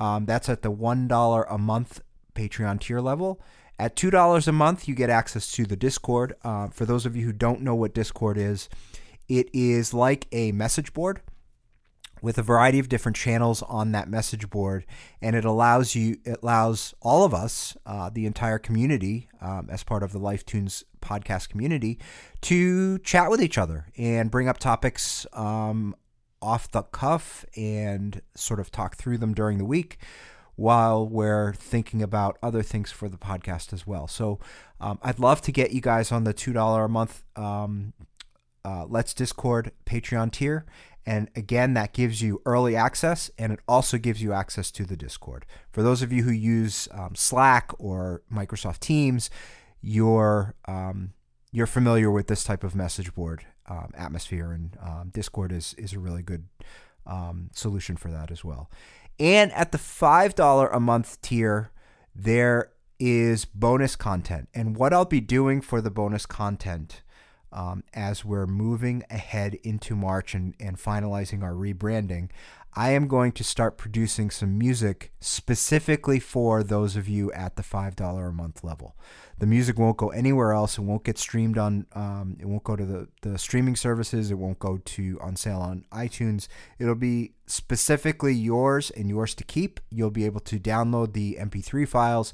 Um, 0.00 0.24
that's 0.24 0.48
at 0.48 0.62
the 0.62 0.72
$1 0.72 1.46
a 1.48 1.58
month 1.58 2.00
Patreon 2.34 2.80
tier 2.80 3.00
level. 3.00 3.40
At 3.78 3.96
$2 3.96 4.48
a 4.48 4.52
month, 4.52 4.88
you 4.88 4.94
get 4.94 5.10
access 5.10 5.50
to 5.52 5.66
the 5.66 5.76
Discord. 5.76 6.34
Uh, 6.42 6.68
for 6.68 6.86
those 6.86 7.04
of 7.04 7.16
you 7.16 7.26
who 7.26 7.32
don't 7.32 7.62
know 7.62 7.74
what 7.74 7.94
Discord 7.94 8.38
is, 8.38 8.68
it 9.28 9.48
is 9.52 9.92
like 9.92 10.26
a 10.32 10.52
message 10.52 10.92
board 10.92 11.20
with 12.22 12.38
a 12.38 12.42
variety 12.42 12.78
of 12.78 12.88
different 12.88 13.16
channels 13.16 13.62
on 13.62 13.92
that 13.92 14.08
message 14.08 14.48
board, 14.48 14.86
and 15.20 15.36
it 15.36 15.44
allows 15.44 15.94
you, 15.94 16.16
it 16.24 16.38
allows 16.42 16.94
all 17.02 17.24
of 17.24 17.34
us, 17.34 17.76
uh, 17.84 18.08
the 18.08 18.24
entire 18.24 18.58
community, 18.58 19.28
um, 19.40 19.68
as 19.70 19.82
part 19.82 20.02
of 20.02 20.12
the 20.12 20.20
LifeTunes 20.20 20.84
podcast 21.02 21.48
community, 21.48 21.98
to 22.40 22.98
chat 23.00 23.28
with 23.28 23.42
each 23.42 23.58
other 23.58 23.86
and 23.98 24.30
bring 24.30 24.48
up 24.48 24.58
topics 24.58 25.26
um, 25.32 25.96
off 26.40 26.70
the 26.70 26.82
cuff 26.82 27.44
and 27.56 28.22
sort 28.36 28.60
of 28.60 28.70
talk 28.70 28.96
through 28.96 29.18
them 29.18 29.34
during 29.34 29.58
the 29.58 29.64
week 29.64 29.98
while 30.54 31.06
we're 31.06 31.52
thinking 31.54 32.02
about 32.02 32.38
other 32.42 32.62
things 32.62 32.92
for 32.92 33.08
the 33.08 33.16
podcast 33.16 33.72
as 33.72 33.86
well. 33.86 34.06
So 34.06 34.38
um, 34.80 34.98
I'd 35.02 35.18
love 35.18 35.40
to 35.42 35.52
get 35.52 35.72
you 35.72 35.80
guys 35.80 36.12
on 36.12 36.24
the 36.24 36.34
$2 36.34 36.84
a 36.84 36.88
month 36.88 37.24
um, 37.34 37.94
uh, 38.64 38.86
Let's 38.88 39.14
Discord 39.14 39.72
Patreon 39.86 40.30
tier. 40.30 40.64
And 41.04 41.30
again, 41.34 41.74
that 41.74 41.92
gives 41.92 42.22
you 42.22 42.40
early 42.46 42.76
access 42.76 43.30
and 43.38 43.52
it 43.52 43.60
also 43.66 43.98
gives 43.98 44.22
you 44.22 44.32
access 44.32 44.70
to 44.72 44.84
the 44.84 44.96
Discord. 44.96 45.44
For 45.70 45.82
those 45.82 46.02
of 46.02 46.12
you 46.12 46.22
who 46.22 46.30
use 46.30 46.88
um, 46.92 47.14
Slack 47.14 47.72
or 47.78 48.22
Microsoft 48.32 48.80
Teams, 48.80 49.30
you're, 49.80 50.54
um, 50.66 51.12
you're 51.50 51.66
familiar 51.66 52.10
with 52.10 52.28
this 52.28 52.44
type 52.44 52.62
of 52.62 52.74
message 52.74 53.14
board 53.14 53.44
um, 53.66 53.90
atmosphere, 53.94 54.52
and 54.52 54.76
um, 54.80 55.10
Discord 55.12 55.52
is, 55.52 55.74
is 55.74 55.92
a 55.92 55.98
really 55.98 56.22
good 56.22 56.46
um, 57.06 57.50
solution 57.52 57.96
for 57.96 58.10
that 58.10 58.30
as 58.30 58.44
well. 58.44 58.70
And 59.18 59.52
at 59.52 59.72
the 59.72 59.78
$5 59.78 60.74
a 60.74 60.80
month 60.80 61.20
tier, 61.20 61.70
there 62.14 62.70
is 62.98 63.44
bonus 63.44 63.96
content. 63.96 64.48
And 64.54 64.76
what 64.76 64.92
I'll 64.92 65.04
be 65.04 65.20
doing 65.20 65.60
for 65.60 65.80
the 65.80 65.90
bonus 65.90 66.26
content 66.26 67.02
um, 67.52 67.84
as 67.94 68.24
we're 68.24 68.46
moving 68.46 69.04
ahead 69.10 69.54
into 69.62 69.94
March 69.94 70.34
and, 70.34 70.54
and 70.58 70.78
finalizing 70.78 71.42
our 71.42 71.52
rebranding, 71.52 72.30
I 72.74 72.92
am 72.92 73.06
going 73.06 73.32
to 73.32 73.44
start 73.44 73.76
producing 73.76 74.30
some 74.30 74.56
music 74.56 75.12
specifically 75.20 76.18
for 76.18 76.62
those 76.62 76.96
of 76.96 77.06
you 77.06 77.30
at 77.32 77.56
the 77.56 77.62
$5 77.62 78.28
a 78.28 78.32
month 78.32 78.64
level. 78.64 78.96
The 79.38 79.46
music 79.46 79.78
won't 79.78 79.98
go 79.98 80.08
anywhere 80.08 80.52
else. 80.52 80.78
It 80.78 80.82
won't 80.82 81.04
get 81.04 81.18
streamed 81.18 81.58
on, 81.58 81.86
um, 81.92 82.38
it 82.40 82.46
won't 82.46 82.64
go 82.64 82.74
to 82.74 82.86
the, 82.86 83.08
the 83.20 83.38
streaming 83.38 83.76
services. 83.76 84.30
It 84.30 84.38
won't 84.38 84.58
go 84.58 84.78
to 84.78 85.18
on 85.20 85.36
sale 85.36 85.58
on 85.58 85.84
iTunes. 85.92 86.48
It'll 86.78 86.94
be 86.94 87.32
specifically 87.46 88.32
yours 88.32 88.90
and 88.90 89.10
yours 89.10 89.34
to 89.34 89.44
keep. 89.44 89.78
You'll 89.90 90.10
be 90.10 90.24
able 90.24 90.40
to 90.40 90.58
download 90.58 91.12
the 91.12 91.36
MP3 91.38 91.86
files 91.86 92.32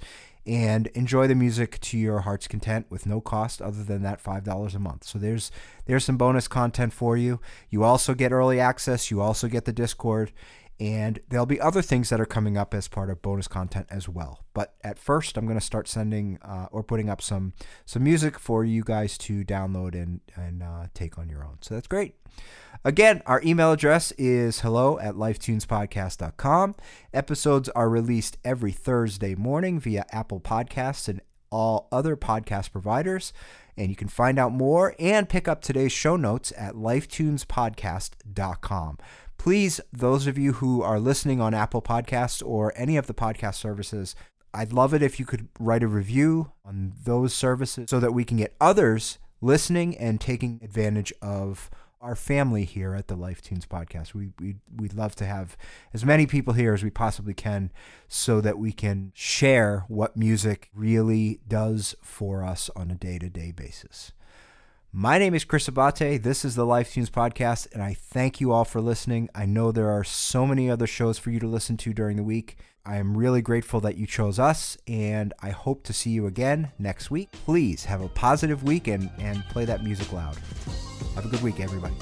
and 0.49 0.87
enjoy 0.89 1.27
the 1.27 1.35
music 1.35 1.79
to 1.81 1.99
your 1.99 2.21
heart's 2.21 2.49
content 2.49 2.87
with 2.89 3.05
no 3.05 3.21
cost 3.21 3.61
other 3.61 3.85
than 3.85 4.03
that 4.03 4.23
$5 4.23 4.75
a 4.75 4.79
month. 4.79 5.05
So 5.05 5.19
there's 5.19 5.51
there's 5.85 6.05
some 6.05 6.17
bonus 6.17 6.49
content 6.49 6.93
for 6.93 7.17
you. 7.17 7.41
You 7.71 7.85
also 7.85 8.15
get 8.15 8.33
early 8.33 8.59
access, 8.59 9.11
you 9.11 9.21
also 9.21 9.49
get 9.49 9.65
the 9.65 9.73
Discord, 9.73 10.33
and 10.81 11.19
there'll 11.29 11.47
be 11.47 11.61
other 11.61 11.83
things 11.83 12.09
that 12.11 12.21
are 12.21 12.27
coming 12.27 12.57
up 12.57 12.73
as 12.73 12.87
part 12.87 13.11
of 13.11 13.21
bonus 13.21 13.49
content 13.49 13.87
as 13.91 14.09
well. 14.09 14.45
But 14.55 14.75
at 14.85 14.99
first, 14.99 15.37
I'm 15.37 15.47
going 15.47 15.59
to 15.59 15.65
start 15.65 15.89
sending 15.89 16.39
uh, 16.43 16.67
or 16.71 16.83
putting 16.83 17.09
up 17.09 17.21
some 17.21 17.53
some 17.85 18.05
music 18.05 18.39
for 18.39 18.65
you 18.65 18.85
guys 18.85 19.19
to 19.19 19.45
download 19.45 19.95
and 19.95 20.21
and 20.37 20.63
uh, 20.63 20.87
take 20.95 21.19
on 21.19 21.29
your 21.29 21.45
own. 21.45 21.59
So 21.61 21.75
that's 21.75 21.89
great. 21.89 22.15
Again, 22.85 23.23
our 23.27 23.43
email 23.45 23.73
address 23.73 24.13
is 24.13 24.61
hello 24.61 25.01
at 25.01 25.15
lifetunespodcast.com. 25.15 26.77
Episodes 27.13 27.69
are 27.71 27.89
released 27.89 28.39
every 28.45 28.71
Thursday 28.71 29.35
morning 29.35 29.81
via 29.81 30.07
Apple 30.13 30.41
Podcasts 30.41 31.09
and 31.09 31.21
all 31.51 31.89
other 31.91 32.17
podcast 32.17 32.71
providers. 32.71 33.33
And 33.79 33.89
you 33.91 33.97
can 33.97 34.09
find 34.09 34.39
out 34.39 34.53
more 34.53 34.95
and 34.99 35.29
pick 35.29 35.47
up 35.47 35.61
today's 35.63 35.93
show 35.93 36.17
notes 36.17 36.53
at 36.57 36.75
lifetunespodcast.com. 36.75 38.99
Please, 39.39 39.81
those 39.93 40.27
of 40.27 40.37
you 40.37 40.55
who 40.55 40.83
are 40.83 40.99
listening 40.99 41.41
on 41.41 41.55
Apple 41.55 41.81
Podcasts 41.81 42.43
or 42.45 42.73
any 42.75 42.97
of 42.97 43.07
the 43.07 43.15
podcast 43.15 43.55
services, 43.55 44.17
I'd 44.53 44.73
love 44.73 44.93
it 44.93 45.03
if 45.03 45.21
you 45.21 45.27
could 45.27 45.47
write 45.61 45.85
a 45.85 45.89
review 45.89 46.51
on 46.65 46.95
those 47.05 47.33
services 47.33 47.89
so 47.89 48.01
that 48.01 48.13
we 48.13 48.25
can 48.25 48.39
get 48.39 48.57
others 48.61 49.19
listening 49.41 49.97
and 49.97 50.21
taking 50.21 50.59
advantage 50.63 51.13
of 51.23 51.71
our 52.01 52.15
family 52.15 52.65
here 52.65 52.95
at 52.95 53.09
the 53.09 53.17
Life 53.17 53.43
Tunes 53.43 53.67
podcast. 53.67 54.15
We, 54.15 54.31
we, 54.41 54.57
we'd 54.77 54.95
love 54.95 55.15
to 55.17 55.27
have 55.27 55.57
as 55.93 56.05
many 56.05 56.27
people 56.27 56.55
here 56.55 56.75
as 56.75 56.83
we 56.83 56.91
possibly 56.91 57.35
can 57.35 57.71
so 58.07 58.41
that 58.41 58.59
we 58.59 58.73
can 58.73 59.13
share 59.15 59.85
what 59.89 60.17
music 60.17 60.71
really 60.75 61.41
does 61.47 61.95
for 62.03 62.45
us 62.45 62.71
on 62.77 62.91
a 62.91 62.95
day 62.95 63.19
to 63.19 63.29
day 63.29 63.53
basis. 63.53 64.13
My 64.93 65.19
name 65.19 65.35
is 65.35 65.45
Chris 65.45 65.69
Abate. 65.69 66.23
This 66.23 66.47
is 66.47 66.55
the 66.55 66.65
Life 66.65 66.95
Tunes 66.95 67.11
podcast, 67.11 67.71
and 67.75 67.83
I 67.83 67.93
thank 67.93 68.41
you 68.41 68.53
all 68.53 68.65
for 68.65 68.81
listening. 68.81 69.29
I 69.35 69.45
know 69.45 69.71
there 69.71 69.91
are 69.91 70.03
so 70.03 70.47
many 70.47 70.71
other 70.71 70.87
shows 70.87 71.19
for 71.19 71.31
you 71.31 71.39
to 71.41 71.47
listen 71.47 71.77
to 71.79 71.93
during 71.93 72.17
the 72.17 72.23
week. 72.23 72.57
I 72.87 72.97
am 72.97 73.15
really 73.15 73.43
grateful 73.43 73.81
that 73.81 73.99
you 73.99 74.07
chose 74.07 74.39
us, 74.39 74.79
and 74.87 75.35
I 75.43 75.51
hope 75.51 75.85
to 75.85 75.93
see 75.93 76.09
you 76.09 76.27
again 76.27 76.73
next 76.79 77.11
week. 77.11 77.31
Please 77.33 77.85
have 77.85 78.01
a 78.01 78.09
positive 78.09 78.63
week 78.63 78.89
and, 78.89 79.11
and 79.19 79.45
play 79.51 79.67
that 79.67 79.85
music 79.85 80.11
loud. 80.11 80.39
Have 81.17 81.27
a 81.27 81.29
good 81.29 81.43
week, 81.43 81.61
everybody. 81.61 81.95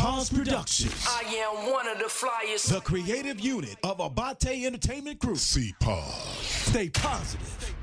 C-Pause 0.00 0.30
Productions. 0.30 1.06
I 1.06 1.24
am 1.34 1.70
one 1.70 1.86
of 1.86 1.98
the 1.98 2.04
flyest. 2.04 2.72
The 2.72 2.80
creative 2.80 3.38
unit 3.38 3.76
of 3.84 4.00
Abate 4.00 4.64
Entertainment 4.64 5.18
Group. 5.18 5.36
C-Pause. 5.36 6.38
Stay 6.40 6.88
positive. 6.88 7.74